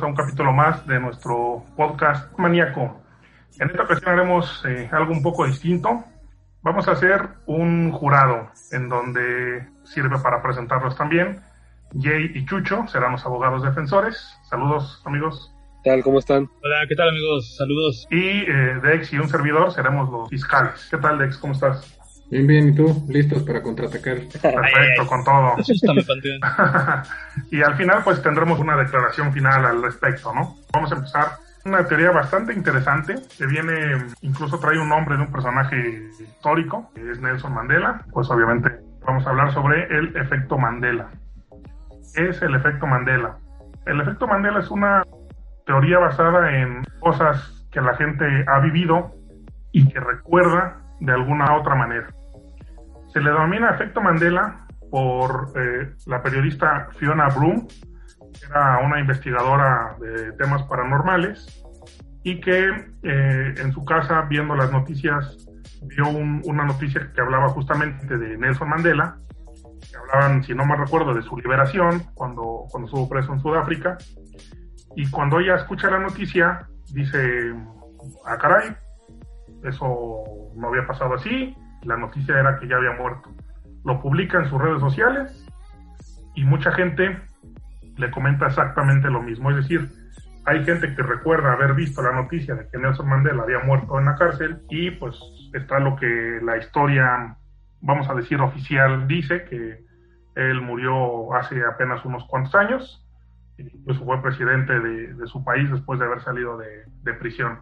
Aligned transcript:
Bienvenidos 0.00 0.02
a 0.02 0.06
un 0.06 0.26
capítulo 0.26 0.52
más 0.52 0.86
de 0.86 0.98
nuestro 0.98 1.62
podcast 1.76 2.38
maníaco. 2.38 3.02
En 3.58 3.68
esta 3.68 3.82
ocasión 3.82 4.10
haremos 4.10 4.64
eh, 4.66 4.88
algo 4.92 5.12
un 5.12 5.22
poco 5.22 5.44
distinto. 5.44 6.04
Vamos 6.62 6.88
a 6.88 6.92
hacer 6.92 7.28
un 7.44 7.92
jurado 7.92 8.48
en 8.72 8.88
donde 8.88 9.66
sirve 9.84 10.18
para 10.18 10.42
presentarlos 10.42 10.96
también. 10.96 11.42
Jay 12.00 12.30
y 12.34 12.46
Chucho 12.46 12.86
serán 12.88 13.12
los 13.12 13.26
abogados 13.26 13.62
defensores. 13.62 14.38
Saludos, 14.48 15.02
amigos. 15.04 15.54
¿Qué 15.84 15.90
tal? 15.90 16.02
¿Cómo 16.02 16.18
están? 16.18 16.48
Hola, 16.62 16.86
¿qué 16.88 16.94
tal, 16.94 17.10
amigos? 17.10 17.56
Saludos. 17.58 18.06
Y 18.10 18.50
eh, 18.50 18.80
Dex 18.82 19.12
y 19.12 19.18
un 19.18 19.28
servidor 19.28 19.70
seremos 19.70 20.10
los 20.10 20.30
fiscales. 20.30 20.88
¿Qué 20.90 20.96
tal, 20.96 21.18
Dex? 21.18 21.36
¿Cómo 21.36 21.52
estás? 21.52 21.99
Bien, 22.30 22.46
bien, 22.46 22.68
¿y 22.68 22.72
tú? 22.72 23.04
¿Listos 23.08 23.42
para 23.42 23.60
contraatacar? 23.60 24.18
Perfecto, 24.42 25.06
con 25.06 25.24
todo. 25.24 25.56
Y 27.50 27.62
al 27.62 27.74
final, 27.76 28.02
pues 28.04 28.22
tendremos 28.22 28.60
una 28.60 28.76
declaración 28.76 29.32
final 29.32 29.64
al 29.64 29.82
respecto, 29.82 30.32
¿no? 30.32 30.56
Vamos 30.72 30.92
a 30.92 30.96
empezar 30.96 31.26
una 31.64 31.84
teoría 31.84 32.12
bastante 32.12 32.52
interesante 32.52 33.16
que 33.36 33.46
viene, 33.46 34.06
incluso 34.22 34.58
trae 34.60 34.78
un 34.78 34.88
nombre 34.88 35.16
de 35.16 35.22
un 35.22 35.32
personaje 35.32 36.08
histórico, 36.20 36.90
que 36.94 37.10
es 37.10 37.20
Nelson 37.20 37.52
Mandela. 37.52 38.04
Pues 38.12 38.30
obviamente 38.30 38.70
vamos 39.04 39.26
a 39.26 39.30
hablar 39.30 39.52
sobre 39.52 39.84
el 39.86 40.16
efecto 40.16 40.56
Mandela. 40.56 41.10
¿Qué 42.14 42.28
es 42.28 42.40
el 42.42 42.54
efecto 42.54 42.86
Mandela? 42.86 43.36
El 43.86 44.00
efecto 44.00 44.28
Mandela 44.28 44.60
es 44.60 44.70
una 44.70 45.02
teoría 45.66 45.98
basada 45.98 46.60
en 46.60 46.84
cosas 47.00 47.66
que 47.72 47.80
la 47.80 47.96
gente 47.96 48.24
ha 48.46 48.60
vivido 48.60 49.12
y 49.72 49.88
que 49.88 49.98
recuerda 49.98 50.76
de 51.00 51.12
alguna 51.12 51.56
otra 51.56 51.74
manera. 51.74 52.06
Se 53.12 53.20
le 53.20 53.30
denomina 53.30 53.70
efecto 53.70 54.00
Mandela 54.00 54.66
por 54.90 55.52
eh, 55.56 55.94
la 56.06 56.22
periodista 56.22 56.88
Fiona 56.98 57.28
Broom, 57.28 57.66
que 57.66 58.46
era 58.48 58.78
una 58.78 59.00
investigadora 59.00 59.96
de 60.00 60.32
temas 60.32 60.62
paranormales 60.64 61.64
y 62.22 62.40
que 62.40 62.68
eh, 63.02 63.54
en 63.56 63.72
su 63.72 63.84
casa, 63.84 64.22
viendo 64.28 64.54
las 64.54 64.70
noticias, 64.70 65.48
vio 65.82 66.08
una 66.08 66.64
noticia 66.64 67.10
que 67.14 67.20
hablaba 67.20 67.48
justamente 67.48 68.16
de 68.16 68.36
Nelson 68.36 68.68
Mandela, 68.68 69.16
que 69.90 69.96
hablaban, 69.96 70.42
si 70.44 70.54
no 70.54 70.66
me 70.66 70.76
recuerdo, 70.76 71.14
de 71.14 71.22
su 71.22 71.36
liberación 71.36 72.02
cuando, 72.14 72.66
cuando 72.70 72.86
estuvo 72.88 73.08
preso 73.08 73.32
en 73.32 73.40
Sudáfrica. 73.40 73.96
Y 74.96 75.08
cuando 75.10 75.40
ella 75.40 75.56
escucha 75.56 75.90
la 75.90 75.98
noticia, 75.98 76.68
dice, 76.92 77.54
ah, 78.26 78.36
caray, 78.38 78.76
eso 79.64 80.52
no 80.56 80.68
había 80.68 80.86
pasado 80.86 81.14
así, 81.14 81.56
la 81.82 81.96
noticia 81.96 82.38
era 82.38 82.58
que 82.58 82.68
ya 82.68 82.76
había 82.76 82.92
muerto. 82.92 83.30
Lo 83.84 84.00
publica 84.00 84.38
en 84.38 84.48
sus 84.48 84.60
redes 84.60 84.80
sociales 84.80 85.46
y 86.34 86.44
mucha 86.44 86.72
gente 86.72 87.18
le 87.96 88.10
comenta 88.10 88.46
exactamente 88.46 89.10
lo 89.10 89.22
mismo. 89.22 89.50
Es 89.50 89.56
decir, 89.56 89.90
hay 90.44 90.64
gente 90.64 90.94
que 90.94 91.02
recuerda 91.02 91.52
haber 91.52 91.74
visto 91.74 92.02
la 92.02 92.12
noticia 92.12 92.54
de 92.54 92.68
que 92.68 92.78
Nelson 92.78 93.08
Mandela 93.08 93.42
había 93.42 93.60
muerto 93.60 93.98
en 93.98 94.06
la 94.06 94.16
cárcel 94.16 94.62
y 94.68 94.90
pues 94.92 95.18
está 95.54 95.78
lo 95.78 95.96
que 95.96 96.40
la 96.42 96.56
historia, 96.58 97.36
vamos 97.80 98.08
a 98.08 98.14
decir, 98.14 98.40
oficial 98.40 99.06
dice, 99.06 99.44
que 99.44 99.84
él 100.36 100.60
murió 100.60 101.34
hace 101.34 101.62
apenas 101.64 102.04
unos 102.04 102.24
cuantos 102.24 102.54
años, 102.54 103.06
y 103.58 103.64
pues 103.84 103.98
fue 103.98 104.22
presidente 104.22 104.78
de, 104.80 105.26
su 105.26 105.44
país 105.44 105.70
después 105.70 106.00
de 106.00 106.06
haber 106.06 106.20
salido 106.22 106.56
de 106.56 107.14
prisión. 107.14 107.58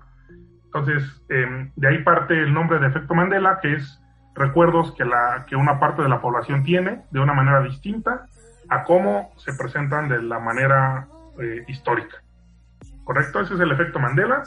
Entonces, 0.69 1.23
em, 1.31 1.73
de 1.77 1.89
ahí 1.89 2.03
parte 2.05 2.35
el 2.35 2.53
nombre 2.53 2.79
de 2.79 2.89
efecto 2.89 3.15
Mandela, 3.15 3.59
que 3.63 3.75
es 3.75 4.03
recuerdos 4.39 4.93
que, 4.93 5.05
la, 5.05 5.45
que 5.49 5.57
una 5.57 5.79
parte 5.79 6.03
de 6.03 6.09
la 6.09 6.21
población 6.21 6.63
tiene 6.63 7.03
de 7.11 7.21
una 7.21 7.35
manera 7.35 7.63
distinta 7.63 8.27
a 8.69 8.85
cómo 8.85 9.33
se 9.37 9.53
presentan 9.55 10.09
de 10.09 10.23
la 10.23 10.39
manera 10.39 11.09
eh, 11.41 11.65
histórica. 11.69 12.23
¿Correcto? 13.05 13.41
Ese 13.41 13.55
es 13.55 13.61
el 13.61 13.73
efecto 13.73 13.99
Mandela. 13.99 14.43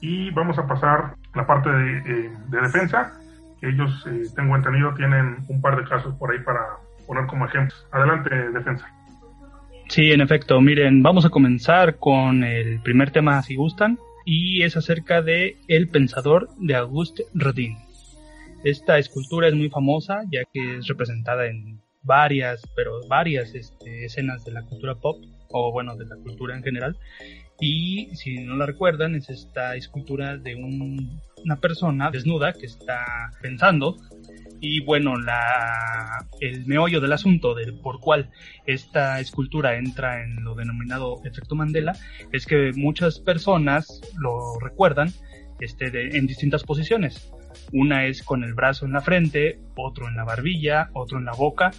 Y 0.00 0.30
vamos 0.30 0.58
a 0.58 0.66
pasar 0.66 1.14
la 1.34 1.46
parte 1.46 1.70
de, 1.70 1.98
eh, 1.98 2.30
defensa, 2.50 3.18
que 3.60 3.68
ellos, 3.68 4.04
eh, 4.06 4.24
tengo 4.34 4.56
entendido, 4.56 4.94
tienen 4.94 5.38
un 5.48 5.60
par 5.60 5.76
de 5.76 5.88
casos 5.88 6.14
por 6.16 6.32
ahí 6.32 6.40
para 6.40 6.60
poner 7.06 7.26
como 7.26 7.46
ejemplos. 7.46 7.86
Adelante, 7.92 8.30
defensa. 8.50 8.86
Sí, 9.88 10.12
en 10.12 10.20
efecto. 10.20 10.60
Miren, 10.60 11.02
vamos 11.02 11.24
a 11.24 11.30
comenzar 11.30 11.96
con 11.96 12.42
el 12.44 12.80
primer 12.80 13.10
tema, 13.10 13.40
si 13.42 13.54
gustan, 13.54 13.98
y 14.24 14.62
es 14.62 14.76
acerca 14.76 15.22
de 15.22 15.56
El 15.68 15.88
Pensador 15.88 16.48
de 16.58 16.74
Auguste 16.74 17.24
Rodin. 17.34 17.85
Esta 18.66 18.98
escultura 18.98 19.46
es 19.46 19.54
muy 19.54 19.70
famosa 19.70 20.24
ya 20.28 20.40
que 20.52 20.78
es 20.78 20.88
representada 20.88 21.46
en 21.46 21.80
varias, 22.02 22.60
pero 22.74 23.00
varias 23.06 23.54
este, 23.54 24.06
escenas 24.06 24.44
de 24.44 24.50
la 24.50 24.62
cultura 24.62 24.96
pop, 24.96 25.22
o 25.52 25.70
bueno, 25.70 25.94
de 25.94 26.04
la 26.04 26.16
cultura 26.16 26.56
en 26.56 26.64
general. 26.64 26.96
Y 27.60 28.08
si 28.16 28.40
no 28.40 28.56
la 28.56 28.66
recuerdan, 28.66 29.14
es 29.14 29.30
esta 29.30 29.76
escultura 29.76 30.36
de 30.36 30.56
una 30.56 31.56
persona 31.60 32.10
desnuda 32.10 32.54
que 32.54 32.66
está 32.66 33.30
pensando 33.40 33.98
y 34.60 34.80
bueno, 34.80 35.16
la, 35.16 36.26
el 36.40 36.66
meollo 36.66 37.00
del 37.00 37.12
asunto 37.12 37.54
del 37.54 37.78
por 37.78 38.00
cual 38.00 38.30
esta 38.66 39.20
escultura 39.20 39.76
entra 39.76 40.24
en 40.24 40.42
lo 40.42 40.56
denominado 40.56 41.20
efecto 41.24 41.54
Mandela 41.54 41.92
es 42.32 42.46
que 42.46 42.72
muchas 42.74 43.20
personas 43.20 44.00
lo 44.18 44.58
recuerdan 44.58 45.12
este, 45.60 46.16
en 46.16 46.26
distintas 46.26 46.64
posiciones. 46.64 47.32
Una 47.72 48.06
es 48.06 48.22
con 48.22 48.44
el 48.44 48.54
brazo 48.54 48.86
en 48.86 48.92
la 48.92 49.00
frente, 49.00 49.58
otro 49.76 50.08
en 50.08 50.16
la 50.16 50.24
barbilla, 50.24 50.90
otro 50.92 51.18
en 51.18 51.24
la 51.24 51.32
boca 51.32 51.70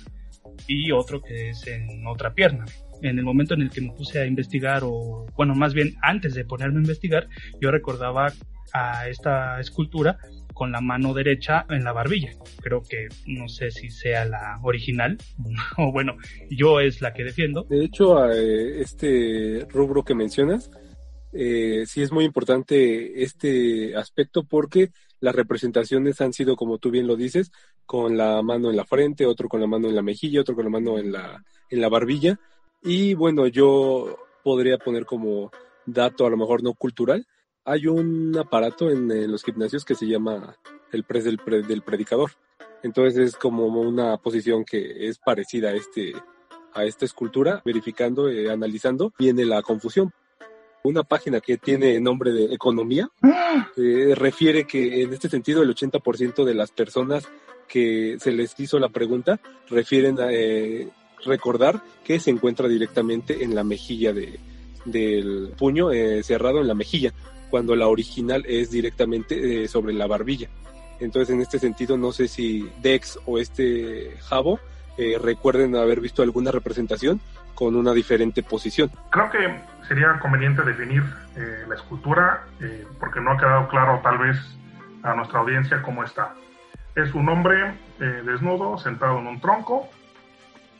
y 0.67 0.91
otro 0.91 1.21
que 1.21 1.49
es 1.49 1.65
en 1.67 2.05
otra 2.07 2.33
pierna. 2.33 2.65
En 3.01 3.19
el 3.19 3.23
momento 3.23 3.53
en 3.53 3.61
el 3.61 3.69
que 3.69 3.81
me 3.81 3.91
puse 3.91 4.19
a 4.19 4.25
investigar, 4.25 4.81
o 4.83 5.25
bueno, 5.35 5.53
más 5.53 5.73
bien 5.73 5.95
antes 6.01 6.33
de 6.33 6.45
ponerme 6.45 6.77
a 6.77 6.81
investigar, 6.81 7.27
yo 7.61 7.69
recordaba 7.71 8.31
a 8.73 9.07
esta 9.07 9.59
escultura 9.59 10.17
con 10.53 10.71
la 10.71 10.81
mano 10.81 11.13
derecha 11.13 11.65
en 11.69 11.83
la 11.83 11.93
barbilla. 11.93 12.31
Creo 12.61 12.81
que 12.81 13.07
no 13.27 13.47
sé 13.47 13.69
si 13.69 13.89
sea 13.89 14.25
la 14.25 14.59
original, 14.63 15.17
o 15.77 15.91
bueno, 15.91 16.17
yo 16.49 16.79
es 16.79 17.01
la 17.01 17.13
que 17.13 17.23
defiendo. 17.23 17.63
De 17.69 17.85
hecho, 17.85 18.29
eh, 18.31 18.81
este 18.81 19.67
rubro 19.69 20.03
que 20.03 20.15
mencionas, 20.15 20.71
eh, 21.31 21.83
sí 21.85 22.01
es 22.01 22.11
muy 22.11 22.25
importante 22.25 23.21
este 23.21 23.95
aspecto 23.95 24.43
porque 24.43 24.89
las 25.19 25.35
representaciones 25.35 26.21
han 26.21 26.33
sido, 26.33 26.55
como 26.55 26.77
tú 26.77 26.91
bien 26.91 27.07
lo 27.07 27.15
dices, 27.15 27.51
con 27.85 28.17
la 28.17 28.41
mano 28.41 28.69
en 28.69 28.77
la 28.77 28.85
frente, 28.85 29.25
otro 29.25 29.49
con 29.49 29.61
la 29.61 29.67
mano 29.67 29.87
en 29.87 29.95
la 29.95 30.01
mejilla, 30.01 30.41
otro 30.41 30.55
con 30.55 30.65
la 30.65 30.71
mano 30.71 30.97
en 30.97 31.11
la, 31.11 31.43
en 31.69 31.81
la 31.81 31.89
barbilla. 31.89 32.39
Y 32.83 33.13
bueno, 33.15 33.47
yo 33.47 34.17
podría 34.43 34.77
poner 34.77 35.05
como 35.05 35.51
dato 35.85 36.25
a 36.25 36.29
lo 36.29 36.37
mejor 36.37 36.63
no 36.63 36.73
cultural, 36.73 37.25
hay 37.67 37.85
un 37.87 38.33
aparato 38.37 38.89
en, 38.89 39.29
los 39.29 39.43
gimnasios 39.43 39.83
que 39.83 39.93
se 39.93 40.07
llama 40.07 40.55
el 40.93 41.03
press 41.03 41.25
del, 41.25 41.37
del, 41.67 41.81
predicador. 41.81 42.31
Entonces 42.81 43.17
es 43.17 43.35
como 43.35 43.65
una 43.65 44.15
posición 44.17 44.63
que 44.63 45.09
es 45.09 45.19
parecida 45.19 45.71
a, 45.71 45.73
este, 45.73 46.13
a 46.73 46.85
esta 46.85 47.03
escultura. 47.03 47.61
Verificando, 47.65 48.29
eh, 48.29 48.49
analizando, 48.49 49.11
viene 49.19 49.43
la 49.43 49.61
confusión. 49.63 50.13
Una 50.83 51.03
página 51.03 51.41
que 51.41 51.57
tiene 51.57 51.99
nombre 51.99 52.31
de 52.31 52.53
economía 52.53 53.09
eh, 53.75 54.13
refiere 54.15 54.65
que 54.65 55.01
en 55.01 55.13
este 55.13 55.29
sentido 55.29 55.61
el 55.61 55.73
80% 55.75 56.45
de 56.45 56.53
las 56.53 56.71
personas 56.71 57.27
que 57.67 58.17
se 58.19 58.31
les 58.31 58.57
hizo 58.59 58.79
la 58.79 58.89
pregunta 58.89 59.39
refieren 59.69 60.19
a 60.19 60.31
eh, 60.31 60.87
recordar 61.25 61.81
que 62.03 62.19
se 62.19 62.29
encuentra 62.29 62.67
directamente 62.67 63.43
en 63.43 63.53
la 63.53 63.63
mejilla 63.63 64.13
de, 64.13 64.39
del 64.85 65.51
puño 65.57 65.89
cerrado 66.23 66.61
en 66.61 66.67
la 66.67 66.75
mejilla 66.75 67.13
cuando 67.49 67.75
la 67.75 67.87
original 67.87 68.45
es 68.47 68.71
directamente 68.71 69.63
eh, 69.63 69.67
sobre 69.67 69.93
la 69.93 70.07
barbilla. 70.07 70.49
Entonces, 70.99 71.33
en 71.33 71.41
este 71.41 71.59
sentido, 71.59 71.97
no 71.97 72.11
sé 72.11 72.27
si 72.27 72.67
Dex 72.81 73.19
o 73.25 73.37
este 73.37 74.17
Javo 74.21 74.59
eh, 74.97 75.17
recuerden 75.21 75.75
haber 75.75 76.01
visto 76.01 76.23
alguna 76.23 76.51
representación 76.51 77.21
con 77.57 77.75
una 77.75 77.91
diferente 77.91 78.43
posición. 78.43 78.91
Creo 79.09 79.29
que 79.31 79.59
sería 79.87 80.19
conveniente 80.19 80.61
definir 80.61 81.03
eh, 81.35 81.65
la 81.67 81.75
escultura 81.75 82.43
eh, 82.61 82.85
porque 82.99 83.19
no 83.19 83.31
ha 83.31 83.37
quedado 83.37 83.67
claro 83.67 83.99
tal 84.03 84.19
vez 84.19 84.37
a 85.01 85.15
nuestra 85.15 85.39
audiencia 85.39 85.81
cómo 85.81 86.03
está. 86.03 86.33
Es 86.95 87.13
un 87.13 87.29
hombre 87.29 87.75
desnudo 87.99 88.77
sentado 88.77 89.19
en 89.19 89.27
un 89.27 89.39
tronco 89.39 89.87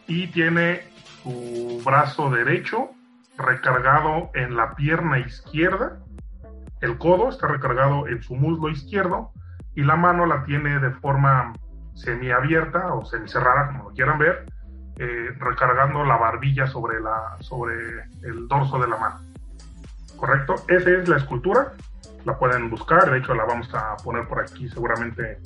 y 0.07 0.27
tiene 0.27 0.81
su 1.21 1.81
brazo 1.85 2.29
derecho 2.29 2.91
recargado 3.37 4.31
en 4.33 4.55
la 4.55 4.75
pierna 4.75 5.19
izquierda, 5.19 5.99
el 6.81 6.97
codo 6.97 7.29
está 7.29 7.47
recargado 7.47 8.07
en 8.07 8.21
su 8.21 8.35
muslo 8.35 8.69
izquierdo 8.69 9.31
y 9.75 9.83
la 9.83 9.95
mano 9.95 10.25
la 10.25 10.43
tiene 10.43 10.79
de 10.79 10.91
forma 10.91 11.53
semiabierta 11.93 12.93
o 12.93 13.05
semicerrada, 13.05 13.67
como 13.67 13.89
lo 13.89 13.95
quieran 13.95 14.19
ver, 14.19 14.45
eh, 14.99 15.29
recargando 15.37 16.03
la 16.03 16.17
barbilla 16.17 16.65
sobre, 16.65 16.99
la, 16.99 17.37
sobre 17.39 17.75
el 18.23 18.47
dorso 18.47 18.79
de 18.79 18.87
la 18.87 18.97
mano. 18.97 19.19
¿Correcto? 20.15 20.55
Esa 20.67 20.89
es 20.89 21.07
la 21.07 21.17
escultura, 21.17 21.73
la 22.25 22.35
pueden 22.39 22.71
buscar, 22.71 23.11
de 23.11 23.19
hecho 23.19 23.35
la 23.35 23.45
vamos 23.45 23.71
a 23.75 23.95
poner 23.97 24.27
por 24.27 24.41
aquí 24.41 24.67
seguramente 24.69 25.39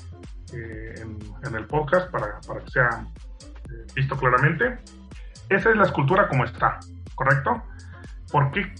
eh, 0.53 0.95
en, 1.43 1.55
el 1.55 1.65
podcast 1.65 2.09
para, 2.11 2.39
para 2.47 2.61
que 2.61 2.71
sea 2.71 3.05
eh, 3.43 3.87
visto 3.93 4.15
claramente. 4.15 4.79
Esa 5.49 5.69
es 5.69 5.75
la 5.75 5.83
escultura 5.83 6.29
como 6.29 6.45
está, 6.45 6.79
¿correcto? 7.15 7.61
¿Por 8.31 8.51
qué 8.51 8.73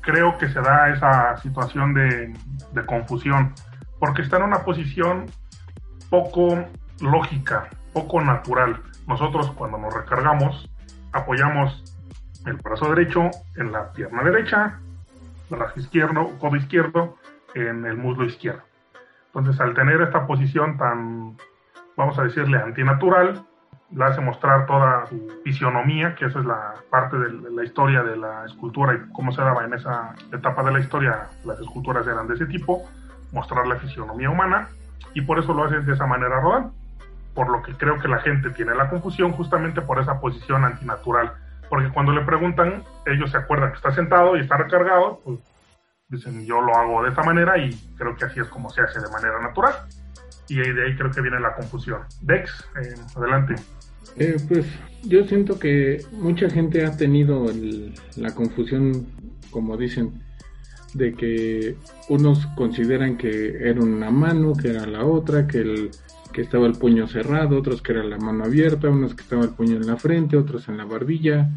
creo 0.00 0.38
que 0.38 0.48
se 0.48 0.60
da 0.62 0.88
esa 0.88 1.36
situación 1.36 1.92
de, 1.92 2.32
de 2.72 2.86
confusión? 2.86 3.52
Porque 4.00 4.22
está 4.22 4.38
en 4.38 4.44
una 4.44 4.64
posición 4.64 5.26
poco 6.08 6.64
lógica, 7.00 7.68
poco 7.92 8.22
natural. 8.22 8.80
Nosotros 9.06 9.50
cuando 9.52 9.78
nos 9.78 9.92
recargamos 9.94 10.68
apoyamos 11.12 11.82
el 12.46 12.54
brazo 12.54 12.88
derecho 12.94 13.30
en 13.56 13.72
la 13.72 13.92
pierna 13.92 14.22
derecha, 14.22 14.78
brazo 15.50 15.78
izquierdo, 15.78 16.30
codo 16.38 16.56
izquierdo 16.56 17.16
en 17.54 17.84
el 17.84 17.96
muslo 17.96 18.24
izquierdo. 18.24 18.62
Entonces 19.26 19.60
al 19.60 19.74
tener 19.74 20.00
esta 20.00 20.26
posición 20.26 20.76
tan, 20.76 21.36
vamos 21.96 22.18
a 22.18 22.24
decirle, 22.24 22.58
antinatural, 22.58 23.44
la 23.90 24.06
hace 24.06 24.20
mostrar 24.20 24.66
toda 24.66 25.06
su 25.06 25.40
fisionomía, 25.44 26.14
que 26.14 26.26
esa 26.26 26.38
es 26.38 26.46
la 26.46 26.74
parte 26.90 27.18
de 27.18 27.50
la 27.50 27.64
historia 27.64 28.02
de 28.02 28.16
la 28.16 28.46
escultura 28.46 28.94
y 28.94 29.12
cómo 29.12 29.32
se 29.32 29.42
daba 29.42 29.64
en 29.64 29.74
esa 29.74 30.14
etapa 30.32 30.62
de 30.62 30.72
la 30.72 30.80
historia, 30.80 31.28
las 31.44 31.60
esculturas 31.60 32.06
eran 32.06 32.26
de 32.26 32.34
ese 32.34 32.46
tipo, 32.46 32.82
mostrar 33.32 33.66
la 33.66 33.76
fisionomía 33.76 34.30
humana, 34.30 34.68
y 35.14 35.20
por 35.20 35.38
eso 35.38 35.52
lo 35.52 35.64
hacen 35.64 35.84
de 35.84 35.92
esa 35.92 36.06
manera 36.06 36.40
rodante 36.40 36.81
por 37.34 37.50
lo 37.50 37.62
que 37.62 37.74
creo 37.74 37.98
que 37.98 38.08
la 38.08 38.18
gente 38.20 38.50
tiene 38.50 38.74
la 38.74 38.90
confusión 38.90 39.32
justamente 39.32 39.80
por 39.80 40.00
esa 40.00 40.20
posición 40.20 40.64
antinatural. 40.64 41.32
Porque 41.68 41.88
cuando 41.90 42.12
le 42.12 42.22
preguntan, 42.22 42.82
ellos 43.06 43.30
se 43.30 43.38
acuerdan 43.38 43.70
que 43.70 43.76
está 43.76 43.92
sentado 43.92 44.36
y 44.36 44.40
está 44.40 44.58
recargado, 44.58 45.20
pues 45.24 45.40
dicen 46.08 46.44
yo 46.44 46.60
lo 46.60 46.76
hago 46.76 47.02
de 47.02 47.08
esta 47.08 47.22
manera 47.22 47.56
y 47.56 47.72
creo 47.96 48.14
que 48.14 48.26
así 48.26 48.40
es 48.40 48.48
como 48.48 48.68
se 48.68 48.82
hace 48.82 49.00
de 49.00 49.08
manera 49.08 49.40
natural. 49.40 49.74
Y 50.48 50.56
de 50.56 50.84
ahí 50.84 50.96
creo 50.96 51.10
que 51.10 51.22
viene 51.22 51.40
la 51.40 51.54
confusión. 51.54 52.02
Dex, 52.20 52.68
eh, 52.82 52.94
adelante. 53.16 53.54
Eh, 54.16 54.36
pues 54.48 54.66
yo 55.04 55.24
siento 55.24 55.58
que 55.58 56.04
mucha 56.12 56.50
gente 56.50 56.84
ha 56.84 56.94
tenido 56.94 57.46
la 58.16 58.34
confusión, 58.34 59.06
como 59.50 59.78
dicen, 59.78 60.22
de 60.92 61.14
que 61.14 61.76
unos 62.10 62.46
consideran 62.48 63.16
que 63.16 63.56
era 63.66 63.80
una 63.80 64.10
mano, 64.10 64.52
que 64.52 64.68
era 64.68 64.84
la 64.84 65.06
otra, 65.06 65.46
que 65.46 65.58
el, 65.58 65.90
que 66.32 66.42
estaba 66.42 66.66
el 66.66 66.72
puño 66.72 67.06
cerrado, 67.06 67.58
otros 67.58 67.82
que 67.82 67.92
era 67.92 68.02
la 68.02 68.18
mano 68.18 68.44
abierta, 68.44 68.88
unos 68.88 69.14
que 69.14 69.22
estaba 69.22 69.44
el 69.44 69.50
puño 69.50 69.76
en 69.76 69.86
la 69.86 69.96
frente, 69.96 70.36
otros 70.36 70.68
en 70.68 70.76
la 70.78 70.84
barbilla. 70.84 71.50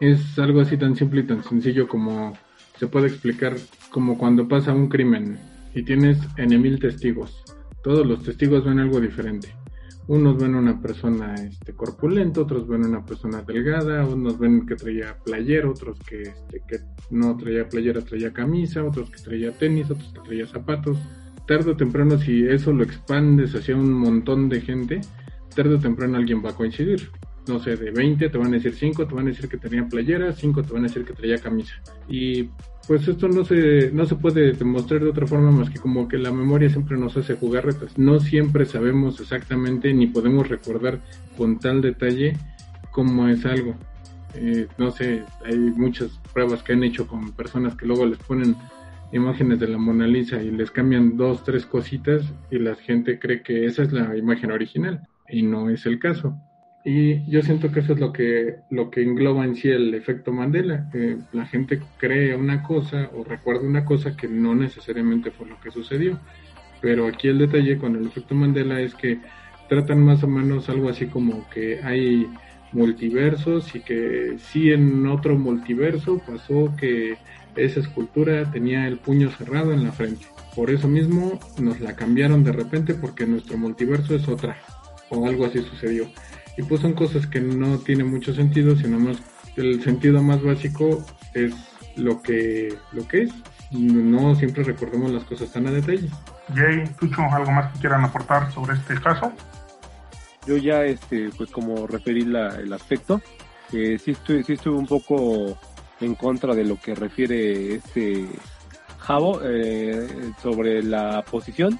Es 0.00 0.38
algo 0.38 0.60
así 0.60 0.76
tan 0.76 0.96
simple 0.96 1.22
y 1.22 1.24
tan 1.24 1.42
sencillo 1.42 1.88
como 1.88 2.36
se 2.78 2.86
puede 2.86 3.08
explicar 3.08 3.56
como 3.90 4.18
cuando 4.18 4.48
pasa 4.48 4.72
un 4.72 4.88
crimen 4.88 5.38
y 5.74 5.82
tienes 5.82 6.18
en 6.36 6.60
mil 6.60 6.78
testigos. 6.78 7.42
Todos 7.82 8.06
los 8.06 8.22
testigos 8.22 8.64
ven 8.64 8.78
algo 8.78 9.00
diferente. 9.00 9.48
Unos 10.08 10.36
ven 10.36 10.56
una 10.56 10.80
persona 10.80 11.34
este, 11.36 11.72
corpulenta, 11.74 12.40
otros 12.40 12.66
ven 12.66 12.84
una 12.84 13.04
persona 13.04 13.42
delgada, 13.42 14.04
unos 14.04 14.38
ven 14.38 14.66
que 14.66 14.74
traía 14.74 15.16
playera, 15.24 15.70
otros 15.70 15.98
que, 16.00 16.22
este, 16.22 16.62
que 16.66 16.80
no 17.10 17.36
traía 17.36 17.68
playera, 17.68 18.00
traía 18.00 18.32
camisa, 18.32 18.84
otros 18.84 19.10
que 19.10 19.22
traía 19.22 19.52
tenis, 19.52 19.90
otros 19.90 20.12
que 20.12 20.20
traía 20.20 20.46
zapatos 20.46 20.98
tarde 21.46 21.72
o 21.72 21.76
temprano, 21.76 22.18
si 22.18 22.46
eso 22.46 22.72
lo 22.72 22.84
expandes 22.84 23.54
hacia 23.54 23.76
un 23.76 23.92
montón 23.92 24.48
de 24.48 24.60
gente, 24.60 25.00
tarde 25.54 25.74
o 25.74 25.78
temprano 25.78 26.16
alguien 26.16 26.44
va 26.44 26.50
a 26.50 26.56
coincidir. 26.56 27.10
No 27.48 27.58
sé, 27.58 27.76
de 27.76 27.90
20 27.90 28.28
te 28.28 28.38
van 28.38 28.48
a 28.48 28.56
decir 28.56 28.72
5, 28.72 29.06
te 29.06 29.14
van 29.14 29.26
a 29.26 29.30
decir 29.30 29.48
que 29.48 29.56
tenía 29.56 29.84
playera, 29.88 30.32
5 30.32 30.62
te 30.62 30.72
van 30.72 30.84
a 30.84 30.86
decir 30.86 31.04
que 31.04 31.12
traía 31.12 31.38
camisa. 31.38 31.74
Y 32.08 32.48
pues 32.86 33.06
esto 33.08 33.28
no 33.28 33.44
se, 33.44 33.90
no 33.92 34.06
se 34.06 34.14
puede 34.14 34.52
demostrar 34.52 35.02
de 35.02 35.10
otra 35.10 35.26
forma 35.26 35.50
más 35.50 35.68
que 35.68 35.80
como 35.80 36.06
que 36.06 36.18
la 36.18 36.30
memoria 36.30 36.70
siempre 36.70 36.96
nos 36.96 37.16
hace 37.16 37.34
jugar 37.34 37.66
retas. 37.66 37.98
No 37.98 38.20
siempre 38.20 38.64
sabemos 38.64 39.20
exactamente 39.20 39.92
ni 39.92 40.06
podemos 40.06 40.48
recordar 40.48 41.00
con 41.36 41.58
tal 41.58 41.80
detalle 41.80 42.36
cómo 42.92 43.26
es 43.26 43.44
algo. 43.44 43.74
Eh, 44.34 44.66
no 44.78 44.90
sé, 44.90 45.24
hay 45.44 45.56
muchas 45.56 46.10
pruebas 46.32 46.62
que 46.62 46.72
han 46.72 46.84
hecho 46.84 47.06
con 47.06 47.32
personas 47.32 47.76
que 47.76 47.86
luego 47.86 48.06
les 48.06 48.18
ponen 48.18 48.56
imágenes 49.12 49.60
de 49.60 49.68
la 49.68 49.78
Mona 49.78 50.06
Lisa 50.06 50.42
y 50.42 50.50
les 50.50 50.70
cambian 50.70 51.16
dos, 51.16 51.44
tres 51.44 51.66
cositas 51.66 52.32
y 52.50 52.58
la 52.58 52.74
gente 52.74 53.18
cree 53.18 53.42
que 53.42 53.66
esa 53.66 53.82
es 53.82 53.92
la 53.92 54.16
imagen 54.16 54.50
original 54.50 55.06
y 55.28 55.42
no 55.42 55.70
es 55.70 55.86
el 55.86 55.98
caso. 55.98 56.36
Y 56.84 57.24
yo 57.30 57.42
siento 57.42 57.70
que 57.70 57.80
eso 57.80 57.92
es 57.92 58.00
lo 58.00 58.12
que, 58.12 58.56
lo 58.70 58.90
que 58.90 59.02
engloba 59.02 59.44
en 59.44 59.54
sí 59.54 59.68
el 59.68 59.94
efecto 59.94 60.32
Mandela, 60.32 60.88
que 60.90 61.16
la 61.32 61.46
gente 61.46 61.80
cree 61.98 62.34
una 62.34 62.62
cosa 62.64 63.08
o 63.14 63.22
recuerda 63.22 63.62
una 63.62 63.84
cosa 63.84 64.16
que 64.16 64.26
no 64.26 64.54
necesariamente 64.54 65.30
fue 65.30 65.46
lo 65.46 65.60
que 65.60 65.70
sucedió. 65.70 66.18
Pero 66.80 67.06
aquí 67.06 67.28
el 67.28 67.38
detalle 67.38 67.78
con 67.78 67.94
el 67.94 68.06
efecto 68.06 68.34
Mandela 68.34 68.80
es 68.80 68.94
que 68.96 69.20
tratan 69.68 70.04
más 70.04 70.24
o 70.24 70.28
menos 70.28 70.68
algo 70.68 70.88
así 70.88 71.06
como 71.06 71.48
que 71.50 71.80
hay 71.82 72.26
multiversos 72.72 73.74
y 73.76 73.80
que 73.80 74.34
sí 74.38 74.72
en 74.72 75.06
otro 75.06 75.38
multiverso 75.38 76.20
pasó 76.26 76.74
que 76.76 77.16
esa 77.56 77.80
escultura 77.80 78.50
tenía 78.50 78.86
el 78.86 78.98
puño 78.98 79.30
cerrado 79.30 79.72
en 79.72 79.84
la 79.84 79.92
frente. 79.92 80.26
Por 80.54 80.70
eso 80.70 80.88
mismo 80.88 81.40
nos 81.58 81.80
la 81.80 81.96
cambiaron 81.96 82.44
de 82.44 82.52
repente 82.52 82.94
porque 82.94 83.26
nuestro 83.26 83.56
multiverso 83.56 84.14
es 84.14 84.28
otra. 84.28 84.56
O 85.10 85.26
algo 85.26 85.46
así 85.46 85.60
sucedió. 85.62 86.10
Y 86.56 86.62
pues 86.62 86.80
son 86.80 86.92
cosas 86.92 87.26
que 87.26 87.40
no 87.40 87.78
tienen 87.78 88.08
mucho 88.08 88.34
sentido, 88.34 88.76
sino 88.76 88.98
más 88.98 89.18
el 89.56 89.82
sentido 89.82 90.22
más 90.22 90.42
básico 90.42 91.04
es 91.34 91.54
lo 91.96 92.22
que, 92.22 92.74
lo 92.92 93.06
que 93.06 93.22
es. 93.22 93.32
No 93.70 94.34
siempre 94.34 94.64
recordemos 94.64 95.10
las 95.12 95.24
cosas 95.24 95.50
tan 95.50 95.66
a 95.66 95.70
detalle. 95.70 96.08
Jay, 96.54 96.84
Tucho, 96.98 97.22
¿algo 97.22 97.52
más 97.52 97.72
que 97.72 97.80
quieran 97.80 98.04
aportar 98.04 98.52
sobre 98.52 98.74
este 98.74 98.94
caso? 99.00 99.32
Yo 100.46 100.56
ya, 100.56 100.84
este, 100.84 101.30
pues 101.36 101.50
como 101.50 101.86
referí 101.86 102.22
la, 102.22 102.56
el 102.56 102.72
aspecto, 102.72 103.22
eh, 103.72 103.98
sí, 103.98 104.10
estoy, 104.10 104.42
sí 104.42 104.54
estuve 104.54 104.76
un 104.76 104.86
poco 104.86 105.56
en 106.04 106.14
contra 106.14 106.54
de 106.54 106.64
lo 106.64 106.80
que 106.80 106.94
refiere 106.94 107.74
este 107.76 108.26
Javo 108.98 109.40
eh, 109.44 110.32
sobre 110.42 110.82
la 110.82 111.22
posición. 111.22 111.78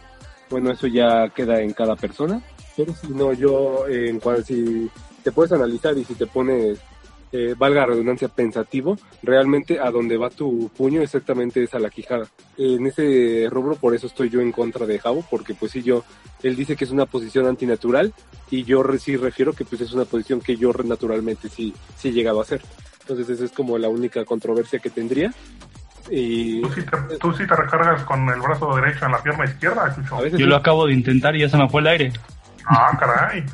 Bueno, 0.51 0.71
eso 0.71 0.87
ya 0.87 1.29
queda 1.29 1.61
en 1.61 1.73
cada 1.73 1.97
persona. 1.97 2.43
Pero 2.77 2.95
si 2.95 3.09
no, 3.09 3.33
yo, 3.33 3.87
en 3.89 4.19
cuanto 4.19 4.43
si 4.43 4.91
te 5.23 5.31
puedes 5.31 5.53
analizar 5.53 5.97
y 5.97 6.05
si 6.05 6.15
te 6.15 6.27
pones, 6.27 6.79
eh, 7.33 7.55
valga 7.57 7.81
la 7.81 7.87
redundancia, 7.87 8.29
pensativo, 8.29 8.99
realmente 9.23 9.81
a 9.81 9.91
donde 9.91 10.19
va 10.19 10.29
tu 10.29 10.71
puño 10.77 11.01
exactamente 11.01 11.63
es 11.63 11.75
a 11.75 11.79
la 11.79 11.89
quijada. 11.89 12.27
En 12.59 12.87
ese 12.87 13.49
rubro, 13.51 13.77
por 13.77 13.95
eso 13.95 14.07
estoy 14.07 14.29
yo 14.29 14.41
en 14.41 14.53
contra 14.53 14.85
de 14.85 14.99
Javo, 14.99 15.25
porque 15.31 15.55
pues 15.55 15.73
sí, 15.73 15.83
yo, 15.83 16.05
él 16.43 16.57
dice 16.57 16.77
que 16.77 16.85
es 16.85 16.91
una 16.91 17.07
posición 17.07 17.47
antinatural 17.47 18.13
y 18.51 18.65
yo 18.65 18.85
sí 18.99 19.17
refiero 19.17 19.55
que 19.55 19.65
pues 19.65 19.81
es 19.81 19.93
una 19.93 20.05
posición 20.05 20.41
que 20.41 20.57
yo 20.57 20.73
naturalmente 20.85 21.49
sí, 21.49 21.73
sí 21.97 22.09
he 22.09 22.13
llegado 22.13 22.39
a 22.41 22.43
hacer. 22.43 22.61
Entonces 23.01 23.29
esa 23.31 23.45
es 23.45 23.53
como 23.53 23.79
la 23.79 23.89
única 23.89 24.25
controversia 24.25 24.79
que 24.79 24.91
tendría. 24.91 25.33
Y... 26.11 26.61
¿Tú, 27.19 27.33
sí 27.33 27.47
te, 27.47 27.57
recargas 27.57 28.03
con 28.05 28.29
el 28.29 28.41
brazo 28.41 28.75
derecho 28.77 29.07
en 29.07 29.13
la 29.13 29.23
pierna 29.23 29.45
izquierda, 29.45 29.97
Yo 30.37 30.47
lo 30.47 30.57
acabo 30.57 30.87
de 30.87 30.93
intentar 30.93 31.35
y 31.35 31.41
ya 31.41 31.49
se 31.49 31.57
me 31.57 31.69
fue 31.69 31.81
el 31.81 31.87
aire. 31.87 32.13
Ah, 32.67 32.97
caray. 32.99 33.45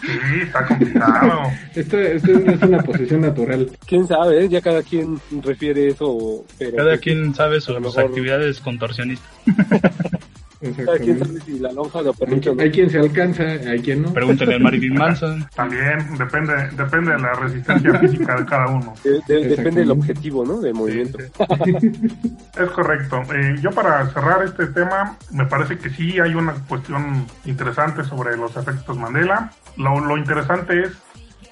Sí, 0.00 0.40
está 0.42 0.66
complicado. 0.66 1.50
Esto, 1.74 1.98
esto 1.98 2.32
es 2.32 2.62
una 2.62 2.82
posición 2.82 3.20
natural. 3.20 3.70
Quién 3.86 4.06
sabe, 4.06 4.48
ya 4.48 4.60
cada 4.60 4.82
quien 4.82 5.20
refiere 5.42 5.88
eso. 5.88 6.44
cada 6.58 6.90
pues 6.90 7.00
quien 7.00 7.34
sabe 7.34 7.60
sus 7.60 7.98
actividades 7.98 8.60
contorsionistas. 8.60 9.30
Hay 10.62 10.98
quien 11.00 11.18
sabe 11.18 11.40
si 11.40 11.58
la 11.58 11.72
lonja 11.72 12.00
lo 12.00 12.14
permite 12.14 12.50
Hay 12.58 12.70
quien 12.70 12.88
se 12.88 12.98
alcanza, 12.98 13.42
hay 13.42 13.80
quien 13.80 14.02
no. 14.02 14.12
Pregúntale 14.12 14.54
al 14.54 14.60
Marilyn 14.62 14.94
Manson. 14.94 15.46
También 15.54 16.16
depende, 16.16 16.68
depende 16.76 17.12
de 17.12 17.18
la 17.18 17.32
resistencia 17.34 17.98
física 18.00 18.36
de 18.36 18.46
cada 18.46 18.68
uno. 18.68 18.94
depende 19.28 19.80
del 19.80 19.90
objetivo, 19.90 20.44
¿no? 20.44 20.60
Del 20.60 20.74
movimiento. 20.74 21.18
es 22.58 22.70
correcto. 22.70 23.22
Eh, 23.34 23.56
yo 23.60 23.70
para 23.70 24.06
cerrar 24.10 24.42
este 24.44 24.66
tema, 24.68 25.16
me 25.30 25.44
parece 25.44 25.76
que 25.78 25.90
sí 25.90 26.18
hay 26.18 26.34
una 26.34 26.54
cuestión 26.66 27.26
interesante 27.44 28.04
sobre 28.04 28.36
los 28.36 28.56
efectos 28.56 28.96
Mandela. 28.96 29.52
Lo, 29.76 30.00
lo 30.00 30.16
interesante 30.16 30.82
es 30.82 30.92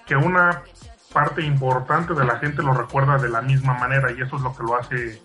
que 0.07 0.17
una 0.17 0.63
parte 1.13 1.43
importante 1.43 2.15
de 2.15 2.25
la 2.25 2.39
gente 2.39 2.63
lo 2.63 2.73
recuerda 2.73 3.19
de 3.19 3.29
la 3.29 3.43
misma 3.43 3.75
manera 3.75 4.11
y 4.13 4.21
eso 4.21 4.37
es 4.37 4.43
lo 4.43 4.55
que 4.55 4.63
lo 4.63 4.77
hace 4.77 5.23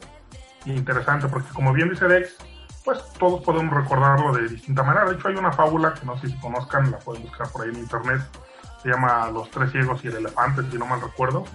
interesante, 0.65 1.27
porque 1.27 1.49
como 1.53 1.73
bien 1.73 1.89
dice 1.89 2.07
Dex, 2.07 2.35
pues 2.89 3.03
todos 3.19 3.43
podemos 3.43 3.71
recordarlo 3.71 4.33
de 4.33 4.47
distinta 4.47 4.81
manera. 4.81 5.05
De 5.05 5.13
hecho, 5.13 5.27
hay 5.27 5.35
una 5.35 5.51
fábula 5.51 5.93
que 5.93 6.07
no 6.07 6.19
sé 6.19 6.27
si 6.27 6.33
conozcan, 6.39 6.89
la 6.89 6.97
pueden 6.97 7.21
buscar 7.21 7.47
por 7.51 7.61
ahí 7.61 7.69
en 7.69 7.75
internet, 7.75 8.19
se 8.81 8.89
llama 8.89 9.29
Los 9.29 9.51
tres 9.51 9.71
ciegos 9.71 10.03
y 10.03 10.07
el 10.07 10.15
elefante, 10.15 10.63
si 10.71 10.77
no 10.79 10.87
mal 10.87 10.99
recuerdo. 10.99 11.45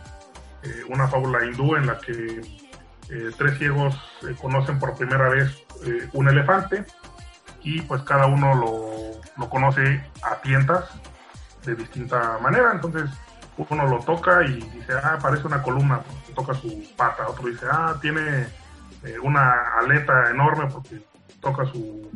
Eh, 0.63 0.85
una 0.89 1.09
fábula 1.09 1.45
hindú 1.45 1.75
en 1.75 1.89
la 1.89 1.99
que 1.99 2.41
eh, 3.11 3.31
tres 3.37 3.59
ciegos 3.59 3.97
eh, 4.23 4.37
conocen 4.41 4.79
por 4.79 4.95
primera 4.97 5.29
vez 5.29 5.61
un 6.13 6.29
elefante 6.29 6.87
y 7.63 7.81
pues 7.83 8.03
cada 8.03 8.27
uno 8.27 8.55
lo, 8.55 9.21
lo 9.37 9.51
conoce 9.51 10.09
a 10.23 10.37
tientas 10.37 10.85
de 11.65 11.75
distinta 11.75 12.39
manera. 12.41 12.71
Entonces, 12.73 13.11
uno 13.57 13.89
lo 13.89 13.99
toca 13.99 14.45
y 14.45 14.61
dice, 14.71 14.93
ah, 15.03 15.19
parece 15.21 15.49
una 15.49 15.65
columna, 15.65 16.01
toca 16.37 16.55
su 16.55 16.85
pata. 16.97 17.27
Otro 17.27 17.49
dice, 17.49 17.67
ah, 17.69 17.97
tiene 18.01 18.47
una 19.21 19.77
aleta 19.79 20.31
enorme 20.31 20.69
porque 20.73 21.03
toca 21.45 21.65
su, 21.67 22.11